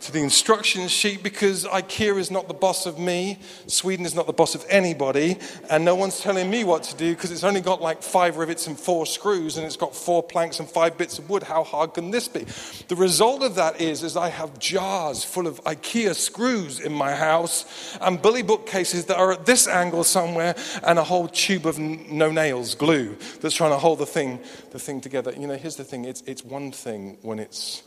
to 0.05 0.13
the 0.13 0.21
instruction 0.21 0.87
sheet 0.87 1.23
because 1.23 1.65
IKEA 1.65 2.19
is 2.19 2.31
not 2.31 2.47
the 2.47 2.53
boss 2.53 2.85
of 2.85 2.99
me, 2.99 3.39
Sweden 3.67 4.05
is 4.05 4.15
not 4.15 4.27
the 4.27 4.35
boss 4.35 4.55
of 4.55 4.63
anybody, 4.69 5.39
and 5.71 5.83
no 5.83 5.95
one's 5.95 6.21
telling 6.21 6.51
me 6.51 6.63
what 6.63 6.83
to 6.83 6.95
do 6.97 7.15
because 7.15 7.31
it's 7.31 7.43
only 7.43 7.63
got 7.63 7.81
like 7.81 8.03
five 8.03 8.37
rivets 8.37 8.67
and 8.67 8.79
four 8.79 9.07
screws 9.07 9.57
and 9.57 9.65
it's 9.65 9.79
got 9.79 9.97
four 9.97 10.23
planks 10.23 10.61
and 10.61 10.69
five 10.69 10.99
bits 10.99 11.19
of 11.19 11.31
wood. 11.31 11.43
How 11.43 11.65
hard 11.65 11.95
can 11.95 12.11
this 12.11 12.29
be? 12.29 12.45
The 12.89 12.97
result 12.97 13.43
of 13.43 13.55
that 13.55 13.81
is, 13.81 14.03
is 14.03 14.15
I 14.15 14.29
have 14.29 14.59
jars 14.59 15.25
full 15.25 15.47
of 15.47 15.65
IKEA 15.65 16.15
screws 16.15 16.81
in 16.81 16.93
my 16.93 17.15
house 17.15 17.97
and 18.03 18.21
Billy 18.21 18.43
bookcases 18.43 19.07
that 19.07 19.17
are 19.17 19.33
at 19.33 19.47
this 19.47 19.67
angle 19.67 20.05
somewhere 20.05 20.55
and 20.83 20.99
a 20.99 21.05
whole 21.05 21.29
tube 21.29 21.67
of 21.67 21.79
no 21.79 22.31
nails 22.31 22.75
glue 22.75 23.17
that's 23.41 23.55
trying 23.55 23.71
to 23.71 23.79
hold 23.79 24.01
the 24.01 24.07
thing, 24.07 24.39
the 24.71 24.79
thing 24.79 25.01
together. 25.01 25.33
You 25.33 25.47
know, 25.47 25.57
here's 25.57 25.77
the 25.77 25.85
thing 25.85 26.05
it's, 26.05 26.21
it's 26.27 26.45
one 26.45 26.73
thing 26.73 27.17
when 27.23 27.39
it's 27.39 27.85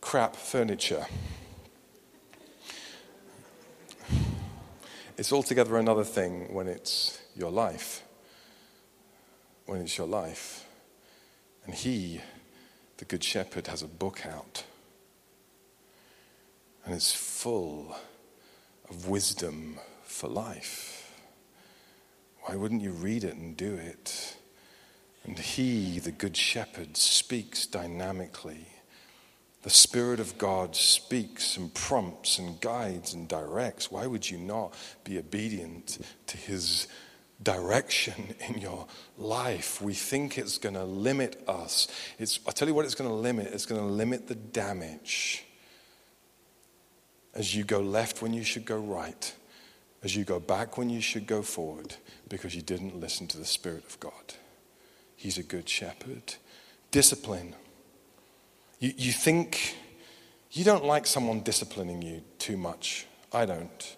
crap 0.00 0.34
furniture. 0.34 1.06
It's 5.16 5.32
altogether 5.32 5.78
another 5.78 6.02
thing 6.02 6.52
when 6.52 6.66
it's 6.66 7.20
your 7.36 7.50
life. 7.50 8.02
When 9.66 9.80
it's 9.80 9.96
your 9.96 10.08
life. 10.08 10.66
And 11.64 11.74
he, 11.74 12.20
the 12.96 13.04
Good 13.04 13.22
Shepherd, 13.22 13.68
has 13.68 13.82
a 13.82 13.86
book 13.86 14.26
out. 14.26 14.64
And 16.84 16.94
it's 16.94 17.14
full 17.14 17.96
of 18.90 19.08
wisdom 19.08 19.78
for 20.02 20.28
life. 20.28 21.12
Why 22.42 22.56
wouldn't 22.56 22.82
you 22.82 22.90
read 22.90 23.22
it 23.22 23.36
and 23.36 23.56
do 23.56 23.74
it? 23.74 24.36
And 25.24 25.38
he, 25.38 26.00
the 26.00 26.10
Good 26.10 26.36
Shepherd, 26.36 26.96
speaks 26.96 27.66
dynamically 27.66 28.66
the 29.64 29.70
Spirit 29.70 30.20
of 30.20 30.36
God 30.36 30.76
speaks 30.76 31.56
and 31.56 31.72
prompts 31.72 32.38
and 32.38 32.60
guides 32.60 33.14
and 33.14 33.26
directs. 33.26 33.90
Why 33.90 34.06
would 34.06 34.30
you 34.30 34.36
not 34.36 34.74
be 35.04 35.18
obedient 35.18 35.98
to 36.26 36.36
His 36.36 36.86
direction 37.42 38.34
in 38.48 38.58
your 38.58 38.86
life? 39.16 39.80
We 39.80 39.94
think 39.94 40.36
it's 40.36 40.58
going 40.58 40.74
to 40.74 40.84
limit 40.84 41.42
us. 41.48 41.88
It's, 42.18 42.40
I'll 42.46 42.52
tell 42.52 42.68
you 42.68 42.74
what 42.74 42.84
it's 42.84 42.94
going 42.94 43.08
to 43.08 43.16
limit 43.16 43.46
it's 43.46 43.64
going 43.64 43.80
to 43.80 43.86
limit 43.86 44.28
the 44.28 44.34
damage 44.34 45.44
as 47.32 47.56
you 47.56 47.64
go 47.64 47.80
left 47.80 48.20
when 48.20 48.34
you 48.34 48.44
should 48.44 48.66
go 48.66 48.76
right, 48.78 49.34
as 50.02 50.14
you 50.14 50.24
go 50.24 50.38
back 50.38 50.76
when 50.76 50.90
you 50.90 51.00
should 51.00 51.26
go 51.26 51.40
forward, 51.40 51.96
because 52.28 52.54
you 52.54 52.60
didn't 52.60 53.00
listen 53.00 53.26
to 53.28 53.38
the 53.38 53.46
Spirit 53.46 53.84
of 53.86 53.98
God. 53.98 54.34
He's 55.16 55.38
a 55.38 55.42
good 55.42 55.70
shepherd. 55.70 56.34
Discipline 56.90 57.54
you, 58.78 58.92
you 58.96 59.12
think 59.12 59.76
you 60.50 60.64
don't 60.64 60.84
like 60.84 61.06
someone 61.06 61.42
disciplining 61.42 62.02
you 62.02 62.22
too 62.38 62.56
much. 62.56 63.06
I 63.32 63.46
don't. 63.46 63.96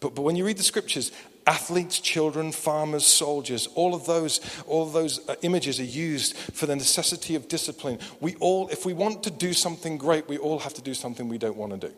But, 0.00 0.14
but 0.14 0.22
when 0.22 0.36
you 0.36 0.44
read 0.44 0.58
the 0.58 0.62
scriptures, 0.62 1.12
athletes, 1.46 1.98
children, 1.98 2.52
farmers, 2.52 3.06
soldiers, 3.06 3.66
all 3.74 3.94
of 3.94 4.06
those, 4.06 4.40
all 4.66 4.82
of 4.82 4.92
those 4.92 5.26
uh, 5.28 5.34
images 5.42 5.80
are 5.80 5.84
used 5.84 6.36
for 6.36 6.66
the 6.66 6.76
necessity 6.76 7.34
of 7.34 7.48
discipline. 7.48 7.98
We 8.20 8.34
all, 8.36 8.68
if 8.68 8.84
we 8.84 8.92
want 8.92 9.22
to 9.24 9.30
do 9.30 9.52
something 9.52 9.98
great, 9.98 10.28
we 10.28 10.38
all 10.38 10.58
have 10.58 10.74
to 10.74 10.82
do 10.82 10.94
something 10.94 11.28
we 11.28 11.38
don't 11.38 11.56
want 11.56 11.80
to 11.80 11.88
do. 11.88 11.94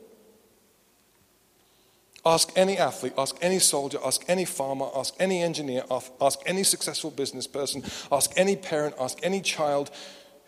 Ask 2.24 2.50
any 2.56 2.76
athlete, 2.76 3.12
ask 3.16 3.36
any 3.40 3.60
soldier, 3.60 3.98
ask 4.04 4.24
any 4.26 4.44
farmer, 4.44 4.88
ask 4.96 5.14
any 5.20 5.44
engineer, 5.44 5.84
ask 6.20 6.40
any 6.44 6.64
successful 6.64 7.12
business 7.12 7.46
person, 7.46 7.84
ask 8.10 8.32
any 8.36 8.56
parent, 8.56 8.96
ask 8.98 9.16
any 9.22 9.40
child 9.40 9.92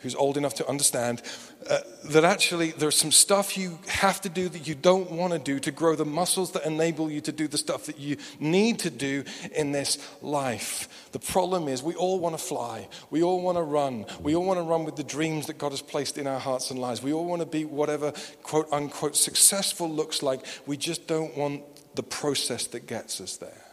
who's 0.00 0.14
old 0.14 0.36
enough 0.36 0.54
to 0.54 0.68
understand 0.68 1.22
uh, 1.68 1.78
that 2.04 2.24
actually 2.24 2.70
there's 2.72 2.96
some 2.96 3.10
stuff 3.10 3.56
you 3.56 3.78
have 3.88 4.20
to 4.20 4.28
do 4.28 4.48
that 4.48 4.66
you 4.66 4.74
don't 4.74 5.10
want 5.10 5.32
to 5.32 5.38
do 5.38 5.58
to 5.58 5.70
grow 5.70 5.96
the 5.96 6.04
muscles 6.04 6.52
that 6.52 6.64
enable 6.64 7.10
you 7.10 7.20
to 7.20 7.32
do 7.32 7.48
the 7.48 7.58
stuff 7.58 7.86
that 7.86 7.98
you 7.98 8.16
need 8.38 8.78
to 8.78 8.90
do 8.90 9.24
in 9.54 9.72
this 9.72 9.98
life. 10.22 11.10
The 11.12 11.18
problem 11.18 11.68
is 11.68 11.82
we 11.82 11.94
all 11.94 12.20
want 12.20 12.38
to 12.38 12.42
fly, 12.42 12.88
we 13.10 13.22
all 13.22 13.42
want 13.42 13.58
to 13.58 13.62
run, 13.62 14.06
we 14.20 14.34
all 14.34 14.44
want 14.44 14.58
to 14.58 14.62
run 14.62 14.84
with 14.84 14.96
the 14.96 15.04
dreams 15.04 15.46
that 15.46 15.58
God 15.58 15.72
has 15.72 15.82
placed 15.82 16.16
in 16.16 16.26
our 16.26 16.40
hearts 16.40 16.70
and 16.70 16.80
lives. 16.80 17.02
We 17.02 17.12
all 17.12 17.26
want 17.26 17.42
to 17.42 17.46
be 17.46 17.64
whatever 17.64 18.12
quote 18.42 18.68
unquote 18.72 19.16
successful 19.16 19.90
looks 19.90 20.22
like. 20.22 20.44
We 20.66 20.76
just 20.76 21.06
don't 21.06 21.36
want 21.36 21.62
the 21.96 22.02
process 22.04 22.66
that 22.68 22.86
gets 22.86 23.20
us 23.20 23.36
there. 23.36 23.64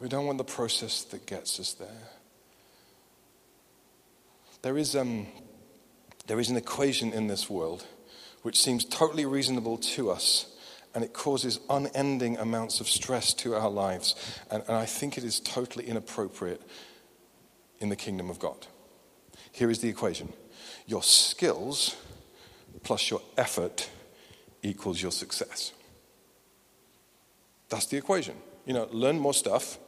We 0.00 0.08
don't 0.08 0.26
want 0.26 0.38
the 0.38 0.44
process 0.44 1.04
that 1.04 1.26
gets 1.26 1.60
us 1.60 1.74
there. 1.74 2.10
There 4.62 4.78
is, 4.78 4.94
um, 4.94 5.26
there 6.26 6.38
is 6.38 6.48
an 6.48 6.56
equation 6.56 7.12
in 7.12 7.26
this 7.26 7.50
world 7.50 7.84
which 8.42 8.60
seems 8.60 8.84
totally 8.84 9.24
reasonable 9.24 9.78
to 9.78 10.10
us, 10.10 10.46
and 10.94 11.04
it 11.04 11.12
causes 11.12 11.60
unending 11.70 12.36
amounts 12.38 12.80
of 12.80 12.88
stress 12.88 13.32
to 13.34 13.54
our 13.54 13.70
lives. 13.70 14.14
And, 14.50 14.62
and 14.66 14.76
I 14.76 14.84
think 14.84 15.16
it 15.16 15.24
is 15.24 15.40
totally 15.40 15.86
inappropriate 15.86 16.60
in 17.78 17.88
the 17.88 17.96
kingdom 17.96 18.30
of 18.30 18.38
God. 18.38 18.66
Here 19.52 19.70
is 19.70 19.80
the 19.80 19.88
equation 19.88 20.32
your 20.86 21.02
skills 21.02 21.96
plus 22.82 23.10
your 23.10 23.22
effort 23.36 23.88
equals 24.62 25.00
your 25.00 25.12
success. 25.12 25.72
That's 27.68 27.86
the 27.86 27.96
equation. 27.96 28.36
You 28.66 28.74
know, 28.74 28.88
learn 28.92 29.18
more 29.18 29.34
stuff, 29.34 29.78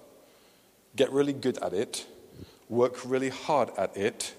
get 0.97 1.11
really 1.13 1.33
good 1.33 1.59
at 1.59 1.73
it, 1.73 2.07
work 2.69 3.05
really 3.05 3.29
hard 3.29 3.71
at 3.77 3.97
it, 3.97 4.35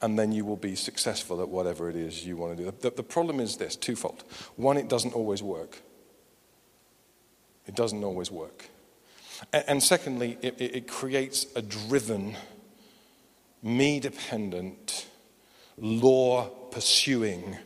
and 0.00 0.18
then 0.18 0.32
you 0.32 0.44
will 0.44 0.56
be 0.56 0.74
successful 0.74 1.42
at 1.42 1.48
whatever 1.48 1.90
it 1.90 1.96
is 1.96 2.24
you 2.24 2.36
want 2.36 2.56
to 2.56 2.64
do. 2.64 2.74
The, 2.80 2.90
the, 2.90 3.02
problem 3.02 3.40
is 3.40 3.56
this 3.56 3.74
twofold. 3.76 4.24
One, 4.56 4.76
it 4.76 4.88
doesn't 4.88 5.14
always 5.14 5.42
work. 5.42 5.82
It 7.66 7.74
doesn't 7.74 8.04
always 8.04 8.30
work. 8.30 8.68
And, 9.52 9.64
and 9.66 9.82
secondly, 9.82 10.38
it, 10.40 10.60
it, 10.60 10.74
it 10.76 10.88
creates 10.88 11.46
a 11.56 11.62
driven, 11.62 12.36
me 13.62 13.98
dependent, 13.98 15.06
law 15.76 16.48
pursuing 16.70 17.56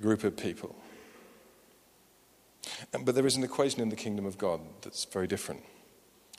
group 0.00 0.24
of 0.24 0.36
people. 0.36 0.74
But 2.92 3.14
there 3.14 3.26
is 3.26 3.36
an 3.36 3.44
equation 3.44 3.80
in 3.80 3.88
the 3.88 3.96
kingdom 3.96 4.26
of 4.26 4.38
God 4.38 4.60
that's 4.82 5.04
very 5.04 5.26
different. 5.26 5.62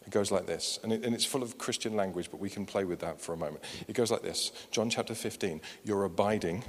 It 0.08 0.12
goes 0.12 0.32
like 0.32 0.46
this, 0.46 0.80
and, 0.84 0.93
it, 0.93 1.04
and, 1.04 1.13
it's 1.13 1.26
full 1.26 1.43
of 1.43 1.58
Christian 1.58 1.98
language, 1.98 2.30
but 2.32 2.39
we 2.39 2.50
can 2.50 2.65
play 2.65 2.86
with 2.86 3.00
that 3.02 3.20
for 3.20 3.34
a 3.34 3.38
moment. 3.38 3.62
It 3.89 3.93
goes 3.93 4.10
like 4.10 4.22
this 4.22 4.54
John 4.72 4.89
chapter 4.89 5.13
15 5.13 5.60
Your 5.84 6.06
abiding 6.06 6.63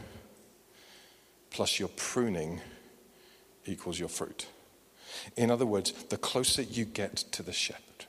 plus 1.51 1.79
your 1.79 1.89
pruning 1.91 2.61
equals 3.65 3.99
your 3.99 4.09
fruit. 4.09 4.49
In 5.37 5.53
other 5.53 5.65
words, 5.65 5.93
the 6.09 6.17
closer 6.17 6.63
you 6.63 6.85
get 6.85 7.17
to 7.17 7.45
the 7.45 7.53
shepherd, 7.53 8.07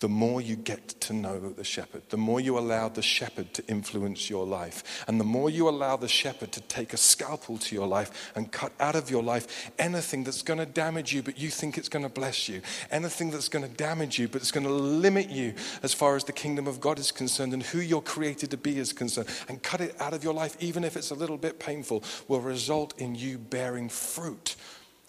the 0.00 0.08
more 0.08 0.40
you 0.40 0.56
get 0.56 0.88
to 0.88 1.12
know 1.12 1.38
the 1.50 1.62
shepherd, 1.62 2.02
the 2.08 2.16
more 2.16 2.40
you 2.40 2.58
allow 2.58 2.88
the 2.88 3.02
shepherd 3.02 3.52
to 3.52 3.66
influence 3.68 4.30
your 4.30 4.46
life, 4.46 5.04
and 5.06 5.20
the 5.20 5.24
more 5.24 5.50
you 5.50 5.68
allow 5.68 5.94
the 5.94 6.08
shepherd 6.08 6.50
to 6.52 6.60
take 6.62 6.94
a 6.94 6.96
scalpel 6.96 7.58
to 7.58 7.74
your 7.74 7.86
life 7.86 8.32
and 8.34 8.50
cut 8.50 8.72
out 8.80 8.96
of 8.96 9.10
your 9.10 9.22
life 9.22 9.70
anything 9.78 10.24
that's 10.24 10.42
going 10.42 10.58
to 10.58 10.64
damage 10.64 11.12
you, 11.12 11.22
but 11.22 11.38
you 11.38 11.50
think 11.50 11.76
it's 11.76 11.90
going 11.90 12.02
to 12.02 12.08
bless 12.08 12.48
you, 12.48 12.62
anything 12.90 13.30
that's 13.30 13.50
going 13.50 13.66
to 13.66 13.76
damage 13.76 14.18
you, 14.18 14.26
but 14.26 14.40
it's 14.40 14.50
going 14.50 14.66
to 14.66 14.72
limit 14.72 15.28
you 15.28 15.52
as 15.82 15.92
far 15.92 16.16
as 16.16 16.24
the 16.24 16.32
kingdom 16.32 16.66
of 16.66 16.80
God 16.80 16.98
is 16.98 17.12
concerned 17.12 17.52
and 17.52 17.62
who 17.62 17.80
you're 17.80 18.00
created 18.00 18.50
to 18.52 18.56
be 18.56 18.78
is 18.78 18.94
concerned, 18.94 19.28
and 19.48 19.62
cut 19.62 19.82
it 19.82 19.94
out 20.00 20.14
of 20.14 20.24
your 20.24 20.34
life, 20.34 20.56
even 20.60 20.82
if 20.82 20.96
it's 20.96 21.10
a 21.10 21.14
little 21.14 21.36
bit 21.36 21.58
painful, 21.60 22.02
will 22.26 22.40
result 22.40 22.98
in 22.98 23.14
you 23.14 23.36
bearing 23.36 23.90
fruit, 23.90 24.56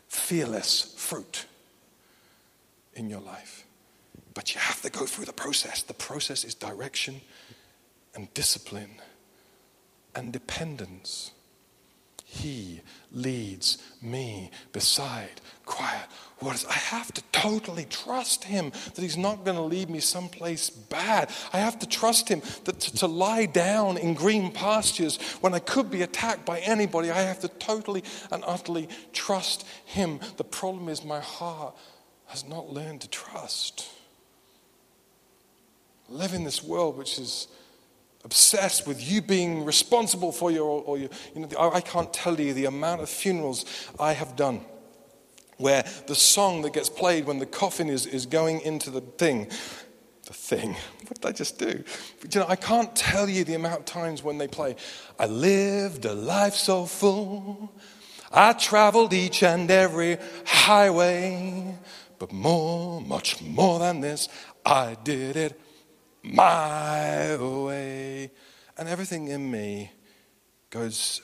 fearless 0.10 0.94
fruit 0.98 1.46
in 2.94 3.10
your 3.10 3.22
life. 3.22 3.61
But 4.42 4.56
you 4.56 4.60
have 4.60 4.82
to 4.82 4.90
go 4.90 5.06
through 5.06 5.26
the 5.26 5.34
process. 5.34 5.84
The 5.84 5.94
process 5.94 6.44
is 6.44 6.56
direction 6.56 7.22
and 8.16 8.34
discipline 8.34 8.96
and 10.16 10.34
dependence. 10.34 11.30
He 12.26 12.82
leads 13.12 13.78
me 14.02 14.50
beside 14.72 15.42
quiet 15.66 16.08
waters. 16.42 16.66
I 16.66 16.74
have 16.74 17.14
to 17.14 17.22
totally 17.32 17.86
trust 17.86 18.46
Him 18.46 18.72
that 18.96 19.00
He's 19.00 19.16
not 19.16 19.46
going 19.46 19.58
to 19.58 19.62
lead 19.62 19.92
me 19.92 20.00
someplace 20.00 20.72
bad. 20.72 21.30
I 21.54 21.60
have 21.60 21.78
to 21.78 21.88
trust 21.88 22.28
Him 22.28 22.42
that 22.64 22.80
to, 22.80 22.96
to, 22.96 23.06
lie 23.06 23.46
down 23.46 23.98
in 23.98 24.16
green 24.16 24.52
pastures 24.52 25.22
when 25.42 25.54
I 25.54 25.60
could 25.60 25.92
be 25.92 26.02
attacked 26.02 26.48
by 26.48 26.62
anybody, 26.62 27.12
I 27.12 27.22
have 27.22 27.42
to 27.42 27.48
totally 27.48 28.04
and 28.32 28.44
utterly 28.48 28.90
trust 29.14 29.68
Him. 29.86 30.20
The 30.38 30.44
problem 30.44 30.90
is, 30.90 31.06
my 31.06 31.20
heart 31.20 31.76
has 32.26 32.44
not 32.44 32.74
learned 32.74 33.02
to 33.02 33.08
trust. 33.08 34.01
Live 36.12 36.34
in 36.34 36.44
this 36.44 36.62
world 36.62 36.98
which 36.98 37.18
is 37.18 37.48
obsessed 38.26 38.86
with 38.86 39.02
you 39.02 39.22
being 39.22 39.64
responsible 39.64 40.34
for 40.34 40.52
your, 40.52 40.84
or 40.84 40.98
your, 40.98 41.10
you 41.34 41.42
know, 41.42 41.72
I 41.72 41.80
can't 41.80 42.14
tell 42.14 42.40
you 42.40 42.54
the 42.54 42.66
amount 42.66 43.02
of 43.02 43.10
funerals 43.10 43.66
I 43.98 44.12
have 44.12 44.36
done 44.36 44.62
where 45.58 45.86
the 46.08 46.16
song 46.16 46.64
that 46.64 46.74
gets 46.74 46.90
played 46.90 47.26
when 47.26 47.40
the 47.40 47.46
coffin 47.46 47.88
is, 47.88 48.06
is 48.06 48.26
going 48.26 48.60
into 48.62 48.90
the 48.90 49.00
thing, 49.00 49.46
the 50.26 50.34
thing, 50.34 50.74
what 51.08 51.22
did 51.22 51.26
I 51.26 51.32
just 51.32 51.58
do? 51.58 51.82
But, 52.20 52.36
you 52.36 52.42
know, 52.42 52.48
I 52.48 52.58
can't 52.58 52.94
tell 52.94 53.30
you 53.30 53.46
the 53.46 53.54
amount 53.54 53.80
of 53.80 53.86
times 53.86 54.22
when 54.22 54.38
they 54.38 54.50
play, 54.50 54.76
I 55.18 55.28
lived 55.28 56.04
a 56.04 56.14
life 56.14 56.56
so 56.56 56.86
full, 56.86 57.72
I 58.34 58.52
traveled 58.54 59.14
each 59.14 59.44
and 59.44 59.72
every 59.72 60.18
highway, 60.46 61.76
but 62.20 62.34
more, 62.34 63.00
much 63.00 63.42
more 63.42 63.80
than 63.80 64.02
this, 64.02 64.28
I 64.66 64.98
did 65.04 65.38
it 65.38 65.62
my 66.24 67.38
way. 67.38 68.32
And 68.78 68.88
everything 68.88 69.28
in 69.28 69.50
me 69.50 69.92
goes, 70.70 71.22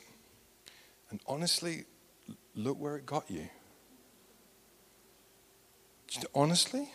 and 1.10 1.20
honestly, 1.28 1.86
look 2.56 2.80
where 2.80 2.98
it 2.98 3.06
got 3.06 3.30
you. 3.30 3.50
Honestly? 6.34 6.90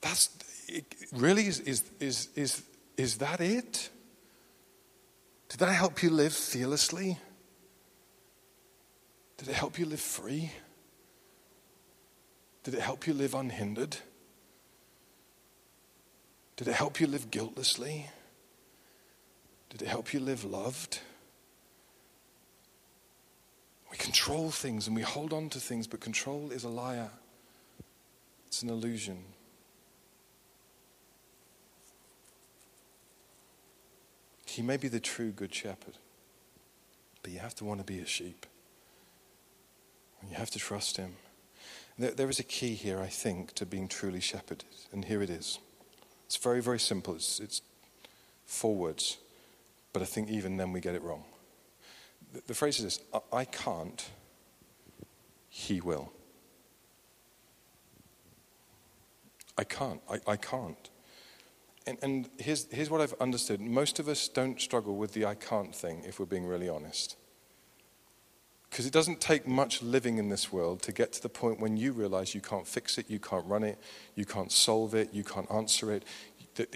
That's 0.00 0.30
it 0.68 0.84
really 1.12 1.46
is, 1.46 1.60
is, 1.60 1.82
is, 1.98 2.28
is, 2.36 2.62
is 2.96 3.16
that 3.18 3.40
it? 3.40 3.88
Did 5.48 5.60
that 5.60 5.72
help 5.72 6.02
you 6.02 6.10
live 6.10 6.34
fearlessly? 6.34 7.18
Did 9.38 9.48
it 9.48 9.54
help 9.54 9.78
you 9.78 9.86
live 9.86 10.00
free? 10.00 10.50
Did 12.64 12.74
it 12.74 12.80
help 12.80 13.06
you 13.06 13.14
live 13.14 13.34
unhindered? 13.34 13.96
Did 16.58 16.66
it 16.66 16.74
help 16.74 17.00
you 17.00 17.06
live 17.06 17.30
guiltlessly? 17.30 18.10
Did 19.70 19.80
it 19.80 19.86
help 19.86 20.12
you 20.12 20.18
live 20.18 20.44
loved? 20.44 20.98
We 23.92 23.96
control 23.96 24.50
things 24.50 24.88
and 24.88 24.96
we 24.96 25.02
hold 25.02 25.32
on 25.32 25.50
to 25.50 25.60
things, 25.60 25.86
but 25.86 26.00
control 26.00 26.50
is 26.50 26.64
a 26.64 26.68
liar. 26.68 27.10
It's 28.48 28.64
an 28.64 28.70
illusion. 28.70 29.18
He 34.46 34.60
may 34.60 34.78
be 34.78 34.88
the 34.88 34.98
true 34.98 35.30
good 35.30 35.54
shepherd, 35.54 35.94
but 37.22 37.30
you 37.30 37.38
have 37.38 37.54
to 37.54 37.64
want 37.64 37.78
to 37.78 37.86
be 37.86 38.00
a 38.00 38.06
sheep. 38.06 38.46
And 40.20 40.32
You 40.32 40.36
have 40.36 40.50
to 40.50 40.58
trust 40.58 40.96
him. 40.96 41.14
There, 41.96 42.10
there 42.10 42.28
is 42.28 42.40
a 42.40 42.44
key 42.44 42.74
here, 42.74 42.98
I 42.98 43.06
think, 43.06 43.52
to 43.52 43.64
being 43.64 43.86
truly 43.86 44.18
shepherded, 44.18 44.64
and 44.90 45.04
here 45.04 45.22
it 45.22 45.30
is. 45.30 45.60
It's 46.28 46.36
very, 46.36 46.60
very 46.60 46.78
simple. 46.78 47.14
It's, 47.14 47.40
it's 47.40 47.62
four 48.44 48.76
words. 48.76 49.16
But 49.94 50.02
I 50.02 50.04
think 50.04 50.28
even 50.28 50.58
then 50.58 50.72
we 50.72 50.80
get 50.80 50.94
it 50.94 51.02
wrong. 51.02 51.24
The, 52.34 52.42
the 52.48 52.54
phrase 52.54 52.78
is 52.78 52.84
this 52.84 53.00
I, 53.32 53.46
can't, 53.46 54.10
he 55.48 55.80
will. 55.80 56.12
I 59.56 59.64
can't. 59.64 60.02
I, 60.10 60.18
I 60.26 60.36
can't. 60.36 60.90
And, 61.86 61.96
and 62.02 62.28
here's, 62.36 62.70
here's 62.70 62.90
what 62.90 63.00
I've 63.00 63.14
understood 63.22 63.62
most 63.62 63.98
of 63.98 64.06
us 64.06 64.28
don't 64.28 64.60
struggle 64.60 64.96
with 64.96 65.14
the 65.14 65.24
I 65.24 65.34
can't 65.34 65.74
thing, 65.74 66.04
if 66.06 66.20
we're 66.20 66.26
being 66.26 66.44
really 66.44 66.68
honest. 66.68 67.16
Because 68.70 68.86
it 68.86 68.92
doesn't 68.92 69.20
take 69.20 69.46
much 69.46 69.82
living 69.82 70.18
in 70.18 70.28
this 70.28 70.52
world 70.52 70.82
to 70.82 70.92
get 70.92 71.12
to 71.14 71.22
the 71.22 71.28
point 71.28 71.58
when 71.58 71.76
you 71.76 71.92
realize 71.92 72.34
you 72.34 72.40
can't 72.40 72.66
fix 72.66 72.98
it, 72.98 73.08
you 73.08 73.18
can't 73.18 73.46
run 73.46 73.62
it, 73.62 73.78
you 74.14 74.24
can't 74.24 74.52
solve 74.52 74.94
it, 74.94 75.12
you 75.12 75.24
can't 75.24 75.50
answer 75.50 75.92
it. 75.92 76.04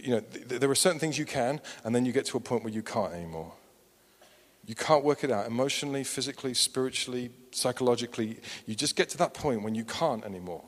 You 0.02 0.16
know, 0.16 0.20
there 0.20 0.70
are 0.70 0.74
certain 0.74 1.00
things 1.00 1.18
you 1.18 1.26
can, 1.26 1.60
and 1.84 1.94
then 1.94 2.06
you 2.06 2.12
get 2.12 2.24
to 2.26 2.36
a 2.36 2.40
point 2.40 2.64
where 2.64 2.72
you 2.72 2.82
can't 2.82 3.12
anymore. 3.12 3.52
You 4.64 4.76
can't 4.76 5.02
work 5.02 5.24
it 5.24 5.30
out 5.30 5.46
emotionally, 5.48 6.04
physically, 6.04 6.54
spiritually, 6.54 7.30
psychologically. 7.50 8.38
You 8.64 8.76
just 8.76 8.94
get 8.94 9.08
to 9.10 9.18
that 9.18 9.34
point 9.34 9.62
when 9.62 9.74
you 9.74 9.84
can't 9.84 10.24
anymore. 10.24 10.62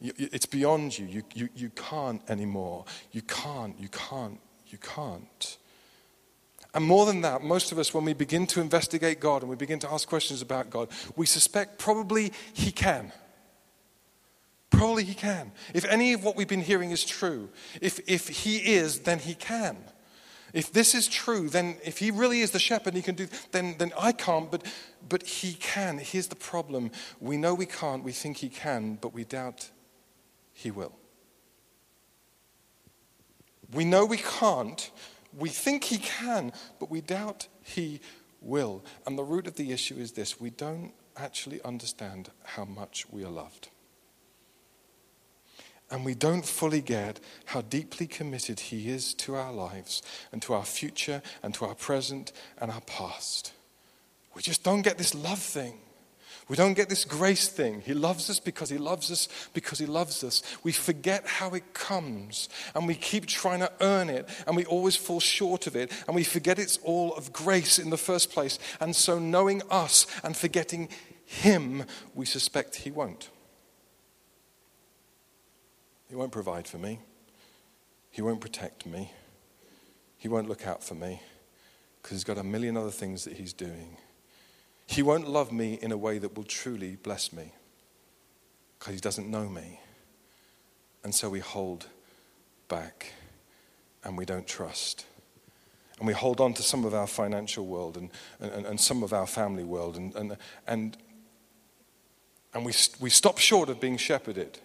It's 0.00 0.46
beyond 0.46 0.96
you. 0.96 1.06
You, 1.06 1.22
you, 1.34 1.48
you 1.56 1.70
can't 1.70 2.22
anymore. 2.30 2.84
You 3.10 3.22
can't, 3.22 3.78
you 3.78 3.88
can't, 3.88 4.38
you 4.68 4.78
can't. 4.78 5.58
And 6.72 6.84
more 6.84 7.06
than 7.06 7.22
that, 7.22 7.42
most 7.42 7.72
of 7.72 7.78
us, 7.78 7.92
when 7.92 8.04
we 8.04 8.12
begin 8.12 8.46
to 8.48 8.60
investigate 8.60 9.18
God 9.18 9.42
and 9.42 9.50
we 9.50 9.56
begin 9.56 9.80
to 9.80 9.92
ask 9.92 10.08
questions 10.08 10.40
about 10.40 10.70
God, 10.70 10.88
we 11.16 11.26
suspect 11.26 11.78
probably 11.78 12.32
He 12.52 12.70
can. 12.70 13.12
Probably 14.70 15.02
He 15.04 15.14
can. 15.14 15.50
If 15.74 15.84
any 15.84 16.12
of 16.12 16.22
what 16.22 16.36
we've 16.36 16.48
been 16.48 16.60
hearing 16.60 16.92
is 16.92 17.04
true, 17.04 17.48
if, 17.80 18.00
if 18.08 18.28
He 18.28 18.58
is, 18.58 19.00
then 19.00 19.18
He 19.18 19.34
can. 19.34 19.78
If 20.52 20.72
this 20.72 20.94
is 20.94 21.08
true, 21.08 21.48
then 21.48 21.76
if 21.84 21.98
He 21.98 22.12
really 22.12 22.40
is 22.40 22.52
the 22.52 22.60
shepherd, 22.60 22.94
He 22.94 23.02
can 23.02 23.16
do, 23.16 23.26
then, 23.50 23.74
then 23.78 23.92
I 23.98 24.12
can't, 24.12 24.48
but, 24.48 24.64
but 25.08 25.24
He 25.24 25.54
can. 25.54 25.98
Here's 25.98 26.28
the 26.28 26.36
problem 26.36 26.92
we 27.20 27.36
know 27.36 27.52
we 27.52 27.66
can't, 27.66 28.04
we 28.04 28.12
think 28.12 28.36
He 28.36 28.48
can, 28.48 28.94
but 29.00 29.12
we 29.12 29.24
doubt 29.24 29.70
He 30.52 30.70
will. 30.70 30.92
We 33.72 33.84
know 33.84 34.04
we 34.04 34.16
can't, 34.16 34.90
we 35.36 35.48
think 35.48 35.84
he 35.84 35.98
can, 35.98 36.52
but 36.78 36.90
we 36.90 37.00
doubt 37.00 37.48
he 37.62 38.00
will. 38.40 38.84
And 39.06 39.18
the 39.18 39.22
root 39.22 39.46
of 39.46 39.56
the 39.56 39.72
issue 39.72 39.96
is 39.96 40.12
this 40.12 40.40
we 40.40 40.50
don't 40.50 40.92
actually 41.16 41.62
understand 41.62 42.30
how 42.44 42.64
much 42.64 43.06
we 43.10 43.24
are 43.24 43.30
loved. 43.30 43.68
And 45.90 46.04
we 46.04 46.14
don't 46.14 46.44
fully 46.44 46.80
get 46.80 47.18
how 47.46 47.62
deeply 47.62 48.06
committed 48.06 48.60
He 48.60 48.88
is 48.88 49.12
to 49.14 49.34
our 49.34 49.52
lives 49.52 50.02
and 50.30 50.40
to 50.42 50.54
our 50.54 50.64
future 50.64 51.20
and 51.42 51.52
to 51.54 51.64
our 51.64 51.74
present 51.74 52.32
and 52.58 52.70
our 52.70 52.80
past. 52.82 53.52
We 54.34 54.42
just 54.42 54.62
don't 54.62 54.82
get 54.82 54.98
this 54.98 55.14
love 55.16 55.40
thing. 55.40 55.80
We 56.50 56.56
don't 56.56 56.74
get 56.74 56.88
this 56.88 57.04
grace 57.04 57.46
thing. 57.46 57.80
He 57.80 57.94
loves 57.94 58.28
us 58.28 58.40
because 58.40 58.68
He 58.70 58.76
loves 58.76 59.12
us 59.12 59.28
because 59.54 59.78
He 59.78 59.86
loves 59.86 60.24
us. 60.24 60.42
We 60.64 60.72
forget 60.72 61.24
how 61.24 61.50
it 61.50 61.74
comes 61.74 62.48
and 62.74 62.88
we 62.88 62.96
keep 62.96 63.26
trying 63.26 63.60
to 63.60 63.70
earn 63.80 64.10
it 64.10 64.28
and 64.48 64.56
we 64.56 64.64
always 64.64 64.96
fall 64.96 65.20
short 65.20 65.68
of 65.68 65.76
it 65.76 65.92
and 66.08 66.16
we 66.16 66.24
forget 66.24 66.58
it's 66.58 66.78
all 66.78 67.14
of 67.14 67.32
grace 67.32 67.78
in 67.78 67.90
the 67.90 67.96
first 67.96 68.32
place. 68.32 68.58
And 68.80 68.96
so, 68.96 69.20
knowing 69.20 69.62
us 69.70 70.08
and 70.24 70.36
forgetting 70.36 70.88
Him, 71.24 71.84
we 72.16 72.26
suspect 72.26 72.74
He 72.74 72.90
won't. 72.90 73.30
He 76.08 76.16
won't 76.16 76.32
provide 76.32 76.66
for 76.66 76.78
me, 76.78 76.98
He 78.10 78.22
won't 78.22 78.40
protect 78.40 78.86
me, 78.86 79.12
He 80.18 80.26
won't 80.26 80.48
look 80.48 80.66
out 80.66 80.82
for 80.82 80.96
me 80.96 81.22
because 82.02 82.16
He's 82.16 82.24
got 82.24 82.38
a 82.38 82.42
million 82.42 82.76
other 82.76 82.90
things 82.90 83.22
that 83.22 83.34
He's 83.34 83.52
doing. 83.52 83.98
He 84.90 85.02
won't 85.02 85.28
love 85.28 85.52
me 85.52 85.78
in 85.80 85.92
a 85.92 85.96
way 85.96 86.18
that 86.18 86.36
will 86.36 86.42
truly 86.42 86.96
bless 86.96 87.32
me 87.32 87.52
because 88.76 88.92
he 88.92 88.98
doesn't 89.00 89.30
know 89.30 89.48
me. 89.48 89.78
And 91.04 91.14
so 91.14 91.30
we 91.30 91.38
hold 91.38 91.86
back 92.66 93.12
and 94.02 94.18
we 94.18 94.24
don't 94.24 94.48
trust. 94.48 95.06
And 95.98 96.08
we 96.08 96.12
hold 96.12 96.40
on 96.40 96.54
to 96.54 96.62
some 96.64 96.84
of 96.84 96.92
our 96.92 97.06
financial 97.06 97.66
world 97.66 97.96
and, 97.96 98.10
and, 98.40 98.66
and 98.66 98.80
some 98.80 99.04
of 99.04 99.12
our 99.12 99.28
family 99.28 99.62
world. 99.62 99.96
And, 99.96 100.12
and, 100.16 100.36
and, 100.66 100.96
and 102.52 102.66
we, 102.66 102.72
we 102.98 103.10
stop 103.10 103.38
short 103.38 103.68
of 103.68 103.78
being 103.78 103.96
shepherded. 103.96 104.58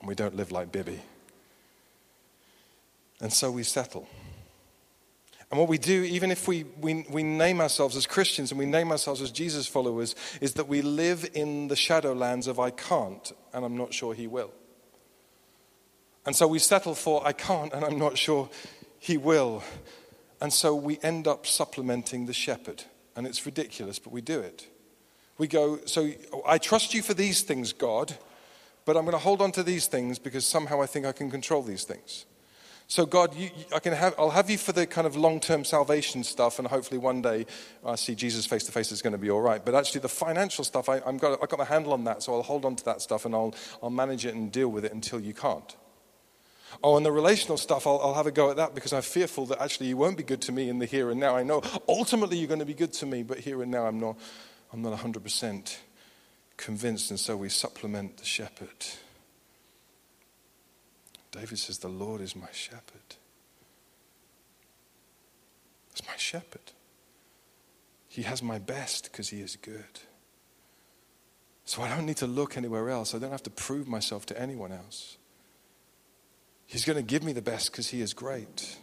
And 0.00 0.08
we 0.08 0.16
don't 0.16 0.34
live 0.34 0.50
like 0.50 0.72
Bibby. 0.72 1.02
And 3.20 3.32
so 3.32 3.52
we 3.52 3.62
settle. 3.62 4.08
And 5.50 5.60
what 5.60 5.68
we 5.68 5.78
do, 5.78 6.02
even 6.02 6.30
if 6.30 6.48
we, 6.48 6.64
we, 6.80 7.06
we 7.08 7.22
name 7.22 7.60
ourselves 7.60 7.94
as 7.96 8.06
Christians 8.06 8.50
and 8.50 8.58
we 8.58 8.66
name 8.66 8.90
ourselves 8.90 9.22
as 9.22 9.30
Jesus 9.30 9.66
followers, 9.66 10.16
is 10.40 10.54
that 10.54 10.66
we 10.66 10.82
live 10.82 11.28
in 11.34 11.68
the 11.68 11.76
shadowlands 11.76 12.48
of 12.48 12.58
I 12.58 12.70
can't 12.70 13.32
and 13.52 13.64
I'm 13.64 13.76
not 13.76 13.94
sure 13.94 14.12
He 14.12 14.26
will. 14.26 14.50
And 16.24 16.34
so 16.34 16.48
we 16.48 16.58
settle 16.58 16.94
for 16.94 17.24
I 17.24 17.32
can't 17.32 17.72
and 17.72 17.84
I'm 17.84 17.98
not 17.98 18.18
sure 18.18 18.50
He 18.98 19.16
will. 19.16 19.62
And 20.40 20.52
so 20.52 20.74
we 20.74 20.98
end 21.02 21.28
up 21.28 21.46
supplementing 21.46 22.26
the 22.26 22.32
shepherd. 22.32 22.82
And 23.14 23.26
it's 23.26 23.46
ridiculous, 23.46 23.98
but 24.00 24.12
we 24.12 24.20
do 24.20 24.40
it. 24.40 24.66
We 25.38 25.46
go, 25.46 25.78
So 25.86 26.10
I 26.44 26.58
trust 26.58 26.92
you 26.92 27.02
for 27.02 27.14
these 27.14 27.42
things, 27.42 27.72
God, 27.72 28.16
but 28.84 28.96
I'm 28.96 29.04
going 29.04 29.12
to 29.12 29.18
hold 29.18 29.40
on 29.40 29.52
to 29.52 29.62
these 29.62 29.86
things 29.86 30.18
because 30.18 30.44
somehow 30.44 30.82
I 30.82 30.86
think 30.86 31.06
I 31.06 31.12
can 31.12 31.30
control 31.30 31.62
these 31.62 31.84
things. 31.84 32.26
So, 32.88 33.04
God, 33.04 33.34
you, 33.34 33.50
I 33.74 33.80
can 33.80 33.92
have, 33.94 34.14
I'll 34.16 34.30
have 34.30 34.48
you 34.48 34.58
for 34.58 34.70
the 34.70 34.86
kind 34.86 35.08
of 35.08 35.16
long 35.16 35.40
term 35.40 35.64
salvation 35.64 36.22
stuff, 36.22 36.60
and 36.60 36.68
hopefully 36.68 36.98
one 36.98 37.20
day 37.20 37.46
I 37.84 37.96
see 37.96 38.14
Jesus 38.14 38.46
face 38.46 38.62
to 38.64 38.72
face, 38.72 38.92
it's 38.92 39.02
going 39.02 39.12
to 39.12 39.18
be 39.18 39.28
all 39.28 39.40
right. 39.40 39.64
But 39.64 39.74
actually, 39.74 40.02
the 40.02 40.08
financial 40.08 40.62
stuff, 40.62 40.88
I, 40.88 40.98
am 40.98 41.18
got, 41.18 41.40
I've 41.42 41.48
got 41.48 41.58
my 41.58 41.64
handle 41.64 41.92
on 41.92 42.04
that, 42.04 42.22
so 42.22 42.34
I'll 42.34 42.44
hold 42.44 42.64
on 42.64 42.76
to 42.76 42.84
that 42.84 43.02
stuff 43.02 43.24
and 43.24 43.34
I'll, 43.34 43.54
I'll 43.82 43.90
manage 43.90 44.24
it 44.24 44.34
and 44.34 44.52
deal 44.52 44.68
with 44.68 44.84
it 44.84 44.92
until 44.92 45.18
you 45.18 45.34
can't. 45.34 45.74
Oh, 46.82 46.96
and 46.96 47.04
the 47.04 47.10
relational 47.10 47.56
stuff, 47.56 47.88
I'll, 47.88 47.98
I'll 47.98 48.14
have 48.14 48.26
a 48.26 48.30
go 48.30 48.50
at 48.50 48.56
that 48.56 48.74
because 48.74 48.92
I'm 48.92 49.02
fearful 49.02 49.46
that 49.46 49.60
actually 49.60 49.88
you 49.88 49.96
won't 49.96 50.16
be 50.16 50.22
good 50.22 50.42
to 50.42 50.52
me 50.52 50.68
in 50.68 50.78
the 50.78 50.86
here 50.86 51.10
and 51.10 51.18
now. 51.18 51.36
I 51.36 51.42
know 51.42 51.62
ultimately 51.88 52.38
you're 52.38 52.48
going 52.48 52.60
to 52.60 52.66
be 52.66 52.74
good 52.74 52.92
to 52.94 53.06
me, 53.06 53.24
but 53.24 53.38
here 53.38 53.62
and 53.62 53.70
now 53.70 53.86
I'm 53.86 53.98
not, 53.98 54.16
I'm 54.72 54.82
not 54.82 54.96
100% 54.96 55.76
convinced, 56.56 57.10
and 57.10 57.18
so 57.18 57.36
we 57.36 57.48
supplement 57.48 58.18
the 58.18 58.24
shepherd. 58.24 58.86
David 61.36 61.58
says, 61.58 61.78
The 61.78 61.88
Lord 61.88 62.20
is 62.20 62.34
my 62.34 62.50
shepherd. 62.52 63.16
He's 65.94 66.06
my 66.06 66.16
shepherd. 66.16 66.72
He 68.08 68.22
has 68.22 68.42
my 68.42 68.58
best 68.58 69.04
because 69.04 69.28
he 69.28 69.40
is 69.40 69.56
good. 69.56 70.00
So 71.64 71.82
I 71.82 71.88
don't 71.88 72.06
need 72.06 72.16
to 72.18 72.26
look 72.26 72.56
anywhere 72.56 72.88
else. 72.88 73.14
I 73.14 73.18
don't 73.18 73.30
have 73.30 73.42
to 73.42 73.50
prove 73.50 73.86
myself 73.86 74.24
to 74.26 74.40
anyone 74.40 74.72
else. 74.72 75.18
He's 76.66 76.84
going 76.84 76.96
to 76.96 77.02
give 77.02 77.22
me 77.22 77.32
the 77.32 77.42
best 77.42 77.70
because 77.70 77.88
he 77.88 78.00
is 78.00 78.14
great. 78.14 78.76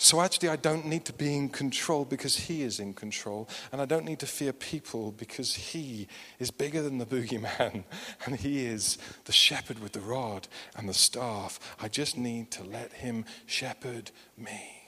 So 0.00 0.20
actually, 0.20 0.48
I 0.48 0.56
don't 0.56 0.86
need 0.86 1.04
to 1.06 1.12
be 1.12 1.34
in 1.34 1.48
control 1.48 2.04
because 2.04 2.36
He 2.36 2.62
is 2.62 2.78
in 2.78 2.94
control. 2.94 3.48
And 3.72 3.82
I 3.82 3.84
don't 3.84 4.04
need 4.04 4.20
to 4.20 4.26
fear 4.26 4.52
people 4.52 5.10
because 5.10 5.54
He 5.54 6.06
is 6.38 6.52
bigger 6.52 6.82
than 6.82 6.98
the 6.98 7.06
boogeyman. 7.14 7.82
And 8.24 8.36
He 8.36 8.64
is 8.64 8.96
the 9.24 9.32
shepherd 9.32 9.80
with 9.80 9.92
the 9.92 10.00
rod 10.00 10.46
and 10.76 10.88
the 10.88 10.94
staff. 10.94 11.58
I 11.80 11.88
just 11.88 12.16
need 12.16 12.52
to 12.52 12.62
let 12.62 12.92
Him 12.92 13.24
shepherd 13.46 14.12
me. 14.36 14.84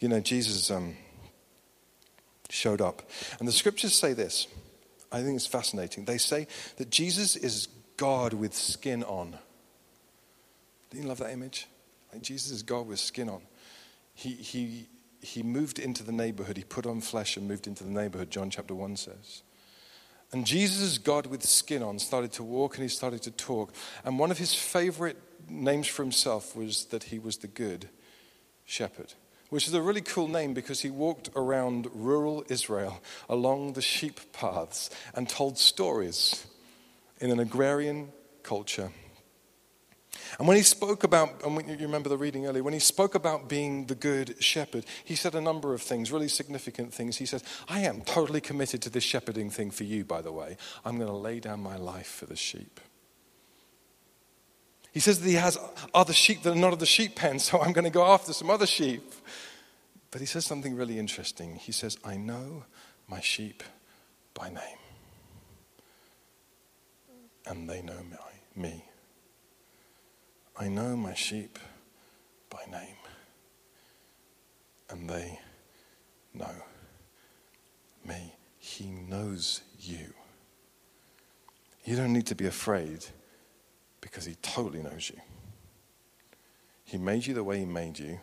You 0.00 0.08
know, 0.08 0.20
Jesus 0.20 0.70
um, 0.70 0.94
showed 2.50 2.82
up. 2.82 3.08
And 3.38 3.48
the 3.48 3.52
scriptures 3.52 3.94
say 3.94 4.12
this. 4.12 4.46
I 5.10 5.22
think 5.22 5.36
it's 5.36 5.46
fascinating. 5.46 6.04
They 6.04 6.18
say 6.18 6.46
that 6.76 6.90
Jesus 6.90 7.34
is 7.34 7.68
God 7.96 8.34
with 8.34 8.52
skin 8.52 9.02
on. 9.04 9.38
Do 10.90 10.98
you 10.98 11.04
love 11.04 11.18
that 11.18 11.30
image? 11.30 11.66
Like 12.12 12.22
Jesus 12.22 12.50
is 12.50 12.62
God 12.62 12.86
with 12.86 12.98
skin 12.98 13.28
on. 13.28 13.42
He, 14.14 14.30
he, 14.30 14.88
he 15.20 15.42
moved 15.42 15.78
into 15.78 16.02
the 16.02 16.12
neighborhood. 16.12 16.56
He 16.56 16.64
put 16.64 16.86
on 16.86 17.00
flesh 17.00 17.36
and 17.36 17.46
moved 17.46 17.66
into 17.66 17.84
the 17.84 17.90
neighborhood, 17.90 18.30
John 18.30 18.50
chapter 18.50 18.74
1 18.74 18.96
says. 18.96 19.42
And 20.32 20.44
Jesus, 20.44 20.80
is 20.80 20.98
God 20.98 21.26
with 21.26 21.42
skin 21.42 21.82
on, 21.82 21.98
started 21.98 22.32
to 22.32 22.42
walk 22.42 22.74
and 22.74 22.82
he 22.82 22.88
started 22.88 23.22
to 23.22 23.30
talk. 23.30 23.72
And 24.04 24.18
one 24.18 24.30
of 24.30 24.38
his 24.38 24.54
favorite 24.54 25.16
names 25.48 25.86
for 25.86 26.02
himself 26.02 26.54
was 26.54 26.86
that 26.86 27.04
he 27.04 27.18
was 27.18 27.38
the 27.38 27.46
good 27.46 27.88
shepherd, 28.66 29.14
which 29.48 29.66
is 29.66 29.72
a 29.72 29.80
really 29.80 30.02
cool 30.02 30.28
name 30.28 30.52
because 30.52 30.80
he 30.80 30.90
walked 30.90 31.30
around 31.34 31.88
rural 31.94 32.44
Israel 32.48 33.00
along 33.28 33.72
the 33.72 33.80
sheep 33.80 34.20
paths 34.32 34.90
and 35.14 35.28
told 35.28 35.56
stories 35.56 36.46
in 37.20 37.30
an 37.30 37.40
agrarian 37.40 38.12
culture 38.42 38.90
and 40.38 40.46
when 40.46 40.56
he 40.56 40.62
spoke 40.62 41.04
about, 41.04 41.42
and 41.44 41.68
you 41.68 41.86
remember 41.86 42.08
the 42.08 42.18
reading 42.18 42.46
earlier, 42.46 42.62
when 42.62 42.74
he 42.74 42.80
spoke 42.80 43.14
about 43.14 43.48
being 43.48 43.86
the 43.86 43.94
good 43.94 44.42
shepherd, 44.42 44.84
he 45.04 45.14
said 45.14 45.34
a 45.34 45.40
number 45.40 45.72
of 45.72 45.80
things, 45.80 46.12
really 46.12 46.28
significant 46.28 46.92
things. 46.92 47.16
He 47.16 47.26
says, 47.26 47.42
I 47.68 47.80
am 47.80 48.02
totally 48.02 48.40
committed 48.40 48.82
to 48.82 48.90
this 48.90 49.04
shepherding 49.04 49.50
thing 49.50 49.70
for 49.70 49.84
you, 49.84 50.04
by 50.04 50.20
the 50.20 50.32
way. 50.32 50.56
I'm 50.84 50.96
going 50.96 51.08
to 51.08 51.16
lay 51.16 51.40
down 51.40 51.60
my 51.60 51.76
life 51.76 52.08
for 52.08 52.26
the 52.26 52.36
sheep. 52.36 52.80
He 54.92 55.00
says 55.00 55.20
that 55.20 55.28
he 55.28 55.36
has 55.36 55.56
other 55.94 56.12
sheep 56.12 56.42
that 56.42 56.52
are 56.52 56.56
not 56.56 56.72
of 56.72 56.78
the 56.78 56.86
sheep 56.86 57.14
pen, 57.14 57.38
so 57.38 57.60
I'm 57.60 57.72
going 57.72 57.84
to 57.84 57.90
go 57.90 58.04
after 58.04 58.32
some 58.32 58.50
other 58.50 58.66
sheep. 58.66 59.12
But 60.10 60.20
he 60.20 60.26
says 60.26 60.44
something 60.44 60.74
really 60.74 60.98
interesting. 60.98 61.56
He 61.56 61.72
says, 61.72 61.98
I 62.04 62.16
know 62.16 62.64
my 63.06 63.20
sheep 63.20 63.62
by 64.34 64.48
name, 64.48 64.78
and 67.46 67.68
they 67.68 67.82
know 67.82 68.00
me. 68.56 68.87
I 70.60 70.68
know 70.68 70.96
my 70.96 71.14
sheep 71.14 71.56
by 72.50 72.64
name, 72.68 72.96
and 74.90 75.08
they 75.08 75.38
know 76.34 76.50
me. 78.04 78.34
He 78.58 78.86
knows 78.86 79.60
you. 79.78 80.14
You 81.84 81.94
don't 81.94 82.12
need 82.12 82.26
to 82.26 82.34
be 82.34 82.46
afraid 82.46 83.04
because 84.00 84.24
He 84.24 84.34
totally 84.42 84.82
knows 84.82 85.10
you. 85.10 85.20
He 86.82 86.98
made 86.98 87.26
you 87.26 87.34
the 87.34 87.44
way 87.44 87.60
He 87.60 87.64
made 87.64 88.00
you. 88.00 88.18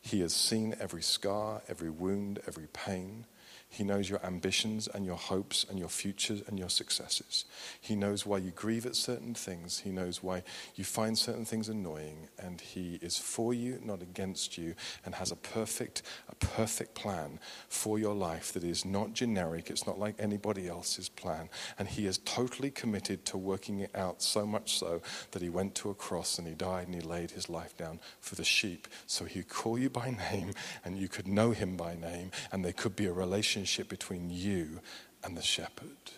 He 0.00 0.20
has 0.20 0.32
seen 0.32 0.76
every 0.78 1.02
scar, 1.02 1.62
every 1.68 1.90
wound, 1.90 2.38
every 2.46 2.68
pain. 2.72 3.26
He 3.68 3.84
knows 3.84 4.08
your 4.08 4.24
ambitions 4.24 4.88
and 4.88 5.04
your 5.04 5.16
hopes 5.16 5.66
and 5.68 5.78
your 5.78 5.88
futures 5.88 6.42
and 6.46 6.58
your 6.58 6.70
successes. 6.70 7.44
He 7.80 7.94
knows 7.94 8.24
why 8.24 8.38
you 8.38 8.50
grieve 8.50 8.86
at 8.86 8.96
certain 8.96 9.34
things. 9.34 9.80
He 9.80 9.90
knows 9.90 10.22
why 10.22 10.44
you 10.76 10.84
find 10.84 11.18
certain 11.18 11.44
things 11.44 11.68
annoying. 11.68 12.28
And 12.38 12.60
He 12.60 12.98
is 13.02 13.18
for 13.18 13.52
you, 13.52 13.78
not 13.84 14.02
against 14.02 14.56
you, 14.56 14.74
and 15.04 15.14
has 15.16 15.30
a 15.30 15.36
perfect, 15.36 16.02
a 16.30 16.34
perfect 16.36 16.94
plan 16.94 17.38
for 17.68 17.98
your 17.98 18.14
life 18.14 18.52
that 18.54 18.64
is 18.64 18.84
not 18.84 19.12
generic. 19.12 19.68
It's 19.68 19.86
not 19.86 19.98
like 19.98 20.14
anybody 20.18 20.68
else's 20.68 21.08
plan. 21.08 21.50
And 21.78 21.88
He 21.88 22.06
is 22.06 22.18
totally 22.18 22.70
committed 22.70 23.26
to 23.26 23.36
working 23.36 23.80
it 23.80 23.94
out, 23.94 24.22
so 24.22 24.46
much 24.46 24.78
so 24.78 25.02
that 25.32 25.42
He 25.42 25.50
went 25.50 25.74
to 25.76 25.90
a 25.90 25.94
cross 25.94 26.38
and 26.38 26.48
He 26.48 26.54
died 26.54 26.86
and 26.86 26.94
He 26.94 27.02
laid 27.02 27.32
His 27.32 27.50
life 27.50 27.76
down 27.76 27.98
for 28.20 28.36
the 28.36 28.44
sheep. 28.44 28.88
So 29.06 29.24
He 29.26 29.42
could 29.42 29.48
call 29.48 29.78
you 29.78 29.90
by 29.90 30.10
name 30.32 30.52
and 30.84 30.96
you 30.96 31.08
could 31.08 31.28
know 31.28 31.50
Him 31.50 31.76
by 31.76 31.94
name, 31.94 32.30
and 32.52 32.64
there 32.64 32.72
could 32.72 32.96
be 32.96 33.06
a 33.06 33.12
relationship 33.12 33.55
relationship 33.56 33.88
between 33.88 34.28
you 34.28 34.80
and 35.24 35.36
the 35.36 35.42
shepherd. 35.42 36.12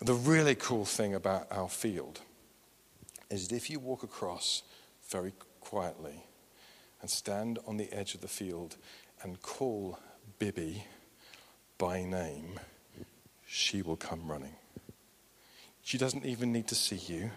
The 0.00 0.14
really 0.14 0.54
cool 0.54 0.84
thing 0.84 1.14
about 1.14 1.48
our 1.50 1.68
field 1.68 2.20
is 3.28 3.48
that 3.48 3.56
if 3.56 3.68
you 3.68 3.80
walk 3.80 4.04
across 4.04 4.62
very 5.10 5.32
quietly 5.60 6.24
and 7.00 7.10
stand 7.10 7.58
on 7.66 7.76
the 7.76 7.92
edge 7.92 8.14
of 8.14 8.20
the 8.20 8.28
field 8.28 8.76
and 9.22 9.42
call 9.42 9.98
Bibby 10.38 10.84
by 11.76 12.04
name, 12.04 12.60
she 13.46 13.82
will 13.82 13.96
come 13.96 14.30
running. 14.30 14.54
She 15.82 15.98
doesn't 15.98 16.24
even 16.24 16.52
need 16.52 16.68
to 16.68 16.76
see 16.76 17.00
you. 17.12 17.32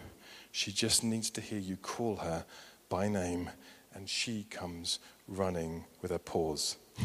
She 0.52 0.70
just 0.70 1.02
needs 1.02 1.30
to 1.30 1.40
hear 1.40 1.58
you 1.58 1.76
call 1.76 2.16
her 2.16 2.44
by 2.88 3.08
name, 3.08 3.50
and 3.94 4.08
she 4.08 4.44
comes 4.50 4.98
running 5.28 5.84
with 6.00 6.10
her 6.10 6.18
paws. 6.18 6.76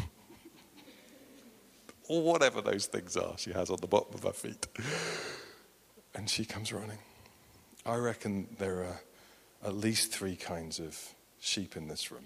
or 2.08 2.22
whatever 2.22 2.60
those 2.60 2.86
things 2.86 3.16
are 3.16 3.36
she 3.36 3.52
has 3.52 3.70
on 3.70 3.78
the 3.80 3.86
bottom 3.86 4.14
of 4.14 4.22
her 4.22 4.32
feet. 4.32 4.66
And 6.14 6.28
she 6.28 6.44
comes 6.44 6.72
running. 6.72 6.98
I 7.86 7.96
reckon 7.96 8.48
there 8.58 8.80
are 8.80 9.00
at 9.64 9.74
least 9.74 10.12
three 10.12 10.36
kinds 10.36 10.78
of 10.78 11.14
sheep 11.40 11.76
in 11.76 11.88
this 11.88 12.10
room. 12.10 12.24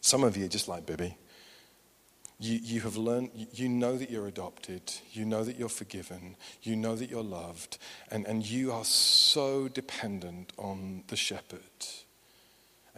Some 0.00 0.24
of 0.24 0.36
you 0.36 0.48
just 0.48 0.68
like 0.68 0.86
Bibby. 0.86 1.16
You, 2.40 2.60
you 2.62 2.80
have 2.82 2.96
learned, 2.96 3.30
you 3.52 3.68
know 3.68 3.98
that 3.98 4.10
you're 4.10 4.28
adopted, 4.28 4.92
you 5.12 5.24
know 5.24 5.42
that 5.42 5.58
you're 5.58 5.68
forgiven, 5.68 6.36
you 6.62 6.76
know 6.76 6.94
that 6.94 7.10
you're 7.10 7.20
loved, 7.20 7.78
and, 8.12 8.24
and 8.26 8.46
you 8.46 8.70
are 8.70 8.84
so 8.84 9.66
dependent 9.66 10.52
on 10.56 11.02
the 11.08 11.16
shepherd 11.16 11.60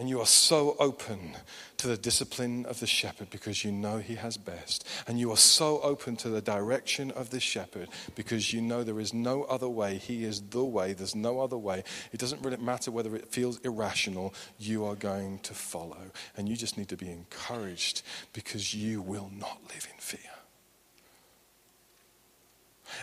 and 0.01 0.09
you 0.09 0.19
are 0.19 0.27
so 0.27 0.77
open 0.79 1.37
to 1.77 1.87
the 1.87 1.97
discipline 1.99 2.65
of 2.65 2.81
the 2.81 2.87
shepherd 2.87 3.29
because 3.29 3.67
you 3.67 3.71
know 3.71 3.99
he 3.99 4.15
has 4.15 4.39
best. 4.39 4.89
And 5.07 5.21
you 5.21 5.31
are 5.31 5.37
so 5.37 5.79
open 5.83 6.17
to 6.17 6.31
the 6.31 6.41
direction 6.41 7.11
of 7.11 7.29
the 7.29 7.39
shepherd 7.39 7.91
because 8.15 8.51
you 8.51 8.63
know 8.63 8.83
there 8.83 8.99
is 8.99 9.13
no 9.13 9.43
other 9.43 9.69
way. 9.69 9.99
He 9.99 10.25
is 10.25 10.41
the 10.41 10.65
way. 10.65 10.95
There's 10.95 11.15
no 11.15 11.41
other 11.41 11.59
way. 11.59 11.85
It 12.13 12.19
doesn't 12.19 12.41
really 12.41 12.57
matter 12.57 12.91
whether 12.91 13.15
it 13.15 13.29
feels 13.29 13.59
irrational, 13.59 14.33
you 14.59 14.87
are 14.87 14.95
going 14.95 15.41
to 15.41 15.53
follow. 15.53 16.01
And 16.35 16.49
you 16.49 16.57
just 16.57 16.79
need 16.79 16.89
to 16.89 16.97
be 16.97 17.11
encouraged 17.11 18.01
because 18.33 18.75
you 18.75 19.03
will 19.03 19.31
not 19.39 19.61
live 19.69 19.87
in 19.93 19.99
fear. 19.99 20.33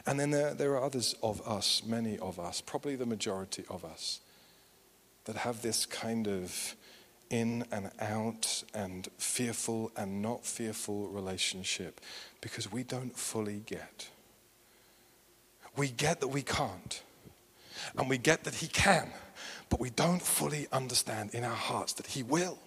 And 0.07 0.19
then 0.19 0.31
there, 0.31 0.55
there 0.55 0.71
are 0.71 0.83
others 0.83 1.13
of 1.21 1.47
us, 1.47 1.83
many 1.85 2.17
of 2.17 2.39
us, 2.39 2.59
probably 2.59 2.95
the 2.95 3.05
majority 3.05 3.65
of 3.69 3.85
us, 3.85 4.19
that 5.25 5.35
have 5.35 5.61
this 5.61 5.85
kind 5.85 6.27
of 6.27 6.75
in 7.29 7.65
and 7.71 7.91
out 7.99 8.63
and 8.73 9.07
fearful 9.17 9.91
and 9.95 10.21
not 10.21 10.45
fearful 10.45 11.07
relationship 11.07 12.01
because 12.41 12.71
we 12.71 12.83
don't 12.83 13.15
fully 13.15 13.61
get. 13.65 14.09
We 15.75 15.89
get 15.89 16.21
that 16.21 16.29
we 16.29 16.41
can't, 16.41 17.03
and 17.97 18.09
we 18.09 18.17
get 18.17 18.43
that 18.45 18.55
He 18.55 18.67
can, 18.67 19.11
but 19.69 19.79
we 19.79 19.89
don't 19.89 20.21
fully 20.21 20.67
understand 20.71 21.35
in 21.35 21.43
our 21.43 21.55
hearts 21.55 21.93
that 21.93 22.07
He 22.07 22.23
will. 22.23 22.57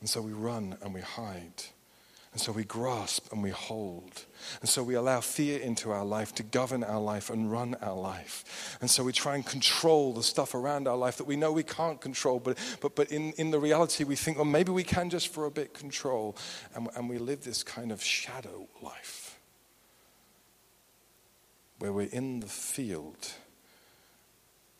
And 0.00 0.08
so 0.08 0.20
we 0.20 0.32
run 0.32 0.76
and 0.82 0.94
we 0.94 1.00
hide. 1.00 1.64
And 2.34 2.40
so 2.40 2.50
we 2.50 2.64
grasp 2.64 3.32
and 3.32 3.44
we 3.44 3.50
hold. 3.50 4.24
And 4.60 4.68
so 4.68 4.82
we 4.82 4.94
allow 4.94 5.20
fear 5.20 5.60
into 5.60 5.92
our 5.92 6.04
life 6.04 6.34
to 6.34 6.42
govern 6.42 6.82
our 6.82 7.00
life 7.00 7.30
and 7.30 7.50
run 7.50 7.76
our 7.80 7.94
life. 7.94 8.76
And 8.80 8.90
so 8.90 9.04
we 9.04 9.12
try 9.12 9.36
and 9.36 9.46
control 9.46 10.12
the 10.12 10.24
stuff 10.24 10.52
around 10.52 10.88
our 10.88 10.96
life 10.96 11.16
that 11.18 11.28
we 11.28 11.36
know 11.36 11.52
we 11.52 11.62
can't 11.62 12.00
control, 12.00 12.40
but, 12.40 12.58
but, 12.80 12.96
but 12.96 13.12
in, 13.12 13.34
in 13.34 13.52
the 13.52 13.60
reality 13.60 14.02
we 14.02 14.16
think, 14.16 14.36
well, 14.36 14.44
maybe 14.44 14.72
we 14.72 14.82
can 14.82 15.10
just 15.10 15.28
for 15.28 15.46
a 15.46 15.50
bit 15.50 15.74
control. 15.74 16.36
And, 16.74 16.88
and 16.96 17.08
we 17.08 17.18
live 17.18 17.44
this 17.44 17.62
kind 17.62 17.92
of 17.92 18.02
shadow 18.02 18.66
life 18.82 19.38
where 21.78 21.92
we're 21.92 22.08
in 22.10 22.40
the 22.40 22.48
field, 22.48 23.30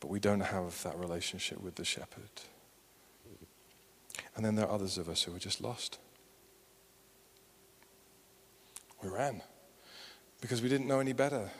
but 0.00 0.10
we 0.10 0.18
don't 0.18 0.40
have 0.40 0.82
that 0.82 0.98
relationship 0.98 1.60
with 1.60 1.76
the 1.76 1.84
shepherd. 1.84 2.42
And 4.34 4.44
then 4.44 4.56
there 4.56 4.66
are 4.66 4.74
others 4.74 4.98
of 4.98 5.08
us 5.08 5.22
who 5.22 5.36
are 5.36 5.38
just 5.38 5.60
lost. 5.60 6.00
We 9.04 9.10
ran 9.10 9.42
because 10.40 10.62
we 10.62 10.68
didn't 10.68 10.88
know 10.88 11.00
any 11.00 11.12
better. 11.12 11.50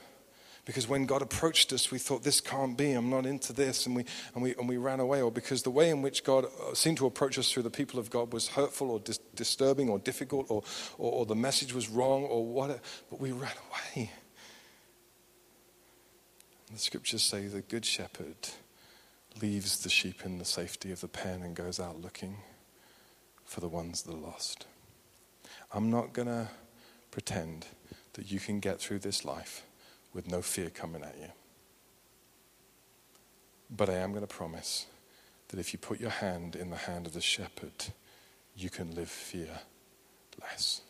Because 0.65 0.87
when 0.87 1.05
God 1.05 1.21
approached 1.21 1.71
us, 1.73 1.91
we 1.91 1.99
thought, 1.99 2.23
this 2.23 2.41
can't 2.41 2.75
be, 2.75 2.93
I'm 2.93 3.11
not 3.11 3.27
into 3.27 3.53
this, 3.53 3.85
and 3.85 3.95
we, 3.95 4.03
and 4.33 4.41
we, 4.41 4.55
and 4.55 4.67
we 4.67 4.77
ran 4.77 4.99
away. 4.99 5.21
Or 5.21 5.31
because 5.31 5.61
the 5.61 5.69
way 5.69 5.91
in 5.91 6.01
which 6.01 6.23
God 6.23 6.45
uh, 6.45 6.73
seemed 6.73 6.97
to 6.97 7.05
approach 7.05 7.37
us 7.37 7.51
through 7.51 7.61
the 7.63 7.69
people 7.69 7.99
of 7.99 8.09
God 8.09 8.33
was 8.33 8.47
hurtful 8.47 8.89
or 8.89 8.99
dis- 8.99 9.19
disturbing 9.35 9.89
or 9.89 9.99
difficult, 9.99 10.47
or, 10.49 10.63
or, 10.97 11.11
or 11.11 11.25
the 11.27 11.35
message 11.35 11.71
was 11.71 11.87
wrong, 11.87 12.23
or 12.23 12.43
what. 12.43 12.79
But 13.11 13.21
we 13.21 13.31
ran 13.31 13.53
away. 13.95 14.11
The 16.73 16.79
scriptures 16.79 17.21
say 17.21 17.45
the 17.45 17.61
good 17.61 17.85
shepherd 17.85 18.49
leaves 19.39 19.83
the 19.83 19.89
sheep 19.89 20.25
in 20.25 20.39
the 20.39 20.45
safety 20.45 20.91
of 20.91 20.99
the 20.99 21.07
pen 21.07 21.43
and 21.43 21.55
goes 21.55 21.79
out 21.79 22.01
looking 22.01 22.37
for 23.43 23.61
the 23.61 23.67
ones 23.67 24.01
that 24.01 24.13
are 24.13 24.17
lost. 24.17 24.65
I'm 25.71 25.91
not 25.91 26.13
going 26.13 26.27
to 26.27 26.49
pretend 27.15 27.65
that 28.15 28.29
you 28.29 28.41
can 28.41 28.59
get 28.59 28.77
through 28.77 28.99
this 28.99 29.23
life 29.23 29.63
with 30.13 30.29
no 30.29 30.41
fear 30.41 30.69
coming 30.69 31.01
at 31.01 31.15
you. 31.17 31.29
But 33.69 33.89
I 33.89 33.93
am 33.93 34.11
going 34.11 34.27
to 34.27 34.35
promise 34.35 34.85
that 35.47 35.57
if 35.57 35.71
you 35.71 35.79
put 35.79 36.01
your 36.01 36.09
hand 36.09 36.57
in 36.57 36.71
the 36.71 36.75
hand 36.75 37.07
of 37.07 37.13
the 37.13 37.21
shepherd, 37.21 37.85
you 38.53 38.69
can 38.69 38.93
live 38.95 39.09
fearless. 39.09 40.81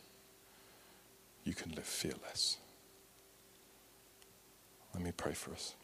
You 1.44 1.54
can 1.54 1.74
live 1.74 1.86
fearless. 1.86 2.58
Let 4.96 5.04
me 5.04 5.12
pray 5.16 5.34
for 5.34 5.52
us. 5.52 5.76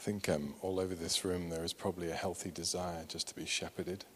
I 0.00 0.02
think 0.02 0.30
um, 0.30 0.54
all 0.62 0.80
over 0.80 0.94
this 0.94 1.26
room 1.26 1.50
there 1.50 1.62
is 1.62 1.74
probably 1.74 2.08
a 2.08 2.14
healthy 2.14 2.50
desire 2.50 3.04
just 3.06 3.28
to 3.28 3.34
be 3.34 3.44
shepherded. 3.44 4.06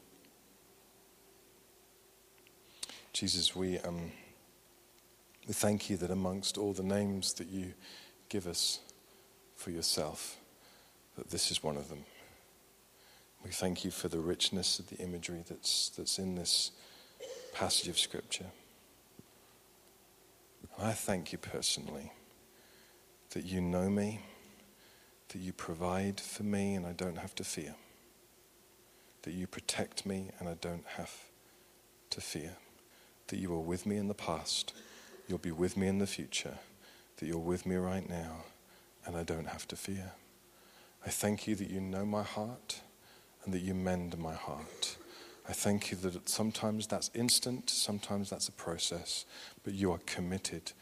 Jesus, 3.13 3.55
we, 3.55 3.79
um, 3.81 4.11
we 5.47 5.53
thank 5.53 5.91
you 5.91 5.99
that 5.99 6.11
amongst 6.11 6.57
all 6.57 6.73
the 6.73 6.83
names 6.83 7.35
that 7.35 7.49
you 7.49 7.75
give 8.31 8.47
us 8.47 8.81
for 9.57 9.73
yourself, 9.73 10.39
that 11.19 11.29
this 11.29 11.51
is 11.51 11.63
one 11.63 11.77
of 11.77 11.91
them. 11.91 12.07
We 13.45 13.51
thank 13.51 13.85
you 13.85 13.91
for 13.91 14.09
the 14.09 14.21
richness 14.21 14.79
of 14.79 14.89
the 14.89 14.97
imagery 14.97 15.45
that's, 15.47 15.91
that's 15.91 16.19
in 16.19 16.35
this 16.35 16.71
passage 17.53 17.89
of 17.89 17.99
Scripture. 17.99 18.47
And 20.79 20.89
I 20.89 20.93
thank 20.93 21.31
you 21.31 21.37
personally 21.37 22.11
that 23.35 23.45
you 23.45 23.61
know 23.61 23.91
me 23.91 24.23
that 25.29 25.39
you 25.39 25.53
provide 25.53 26.21
for 26.21 26.43
me 26.43 26.75
and 26.75 26.87
I 26.87 26.93
don't 26.93 27.19
have 27.19 27.35
to 27.37 27.45
fear, 27.45 27.75
that 29.23 29.33
you 29.33 29.47
protect 29.47 30.07
me 30.07 30.31
and 30.39 30.49
I 30.49 30.55
don't 30.55 30.87
have 30.97 31.13
to 32.11 32.21
fear, 32.21 32.57
that 33.29 33.39
you 33.39 33.53
are 33.55 33.61
with 33.61 33.87
me 33.87 33.97
in 33.97 34.09
the 34.09 34.15
past, 34.15 34.73
you'll 35.29 35.39
be 35.39 35.51
with 35.51 35.77
me 35.77 35.87
in 35.87 35.99
the 35.99 36.07
future, 36.07 36.59
that 37.17 37.27
you're 37.27 37.39
with 37.39 37.67
me 37.67 37.77
right 37.77 38.09
now 38.09 38.45
and 39.07 39.17
I 39.17 39.23
don't 39.23 39.49
have 39.49 39.67
to 39.69 39.77
fear. 39.77 40.13
I 41.05 41.11
thank 41.11 41.47
you 41.47 41.55
that 41.57 41.71
you 41.71 41.81
know 41.81 42.07
my 42.07 42.23
heart 42.23 42.81
and 43.45 43.53
that 43.53 43.61
you 43.61 43.75
mend 43.75 44.17
my 44.19 44.35
heart. 44.35 44.97
I 45.47 45.53
thank 45.53 45.91
you 45.91 45.99
that 45.99 46.29
sometimes 46.29 46.87
that's 46.87 47.11
instant, 47.15 47.69
sometimes 47.69 48.31
that's 48.31 48.49
a 48.49 48.53
process, 48.53 49.27
but 49.63 49.75
you 49.75 49.93
are 49.93 50.01
committed 50.07 50.73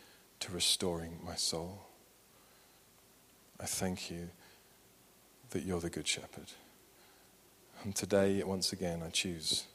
to 0.40 0.52
restoring 0.52 1.18
my 1.24 1.34
soul. 1.34 1.86
I 3.62 3.66
thank 3.66 4.10
you 4.10 4.28
that 5.50 5.62
you're 5.62 5.78
the 5.78 5.88
Good 5.88 6.08
Shepherd. 6.08 6.50
And 7.84 7.94
today, 7.94 8.42
once 8.42 8.72
again, 8.72 9.02
I 9.06 9.10
choose 9.10 9.66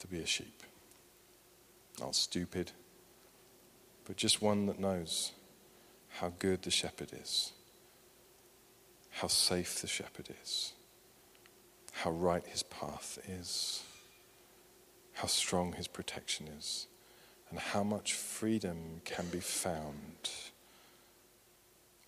to 0.00 0.08
be 0.08 0.18
a 0.18 0.26
sheep. 0.26 0.64
Not 2.00 2.16
stupid, 2.16 2.72
but 4.04 4.16
just 4.16 4.42
one 4.42 4.66
that 4.66 4.80
knows 4.80 5.30
how 6.08 6.32
good 6.40 6.62
the 6.62 6.72
shepherd 6.72 7.12
is, 7.12 7.52
how 9.10 9.28
safe 9.28 9.80
the 9.80 9.86
shepherd 9.86 10.30
is, 10.42 10.72
how 11.92 12.10
right 12.10 12.44
his 12.44 12.64
path 12.64 13.20
is, 13.28 13.84
how 15.12 15.28
strong 15.28 15.74
his 15.74 15.86
protection 15.86 16.48
is, 16.58 16.88
and 17.48 17.60
how 17.60 17.84
much 17.84 18.14
freedom 18.14 19.00
can 19.04 19.26
be 19.30 19.38
found 19.38 20.30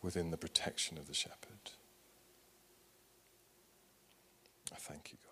within 0.07 0.31
the 0.31 0.37
protection 0.37 0.97
of 0.99 1.09
the 1.09 1.15
shepherd. 1.15 1.73
I 4.73 4.77
thank 4.77 5.11
you, 5.11 5.19
God. 5.21 5.26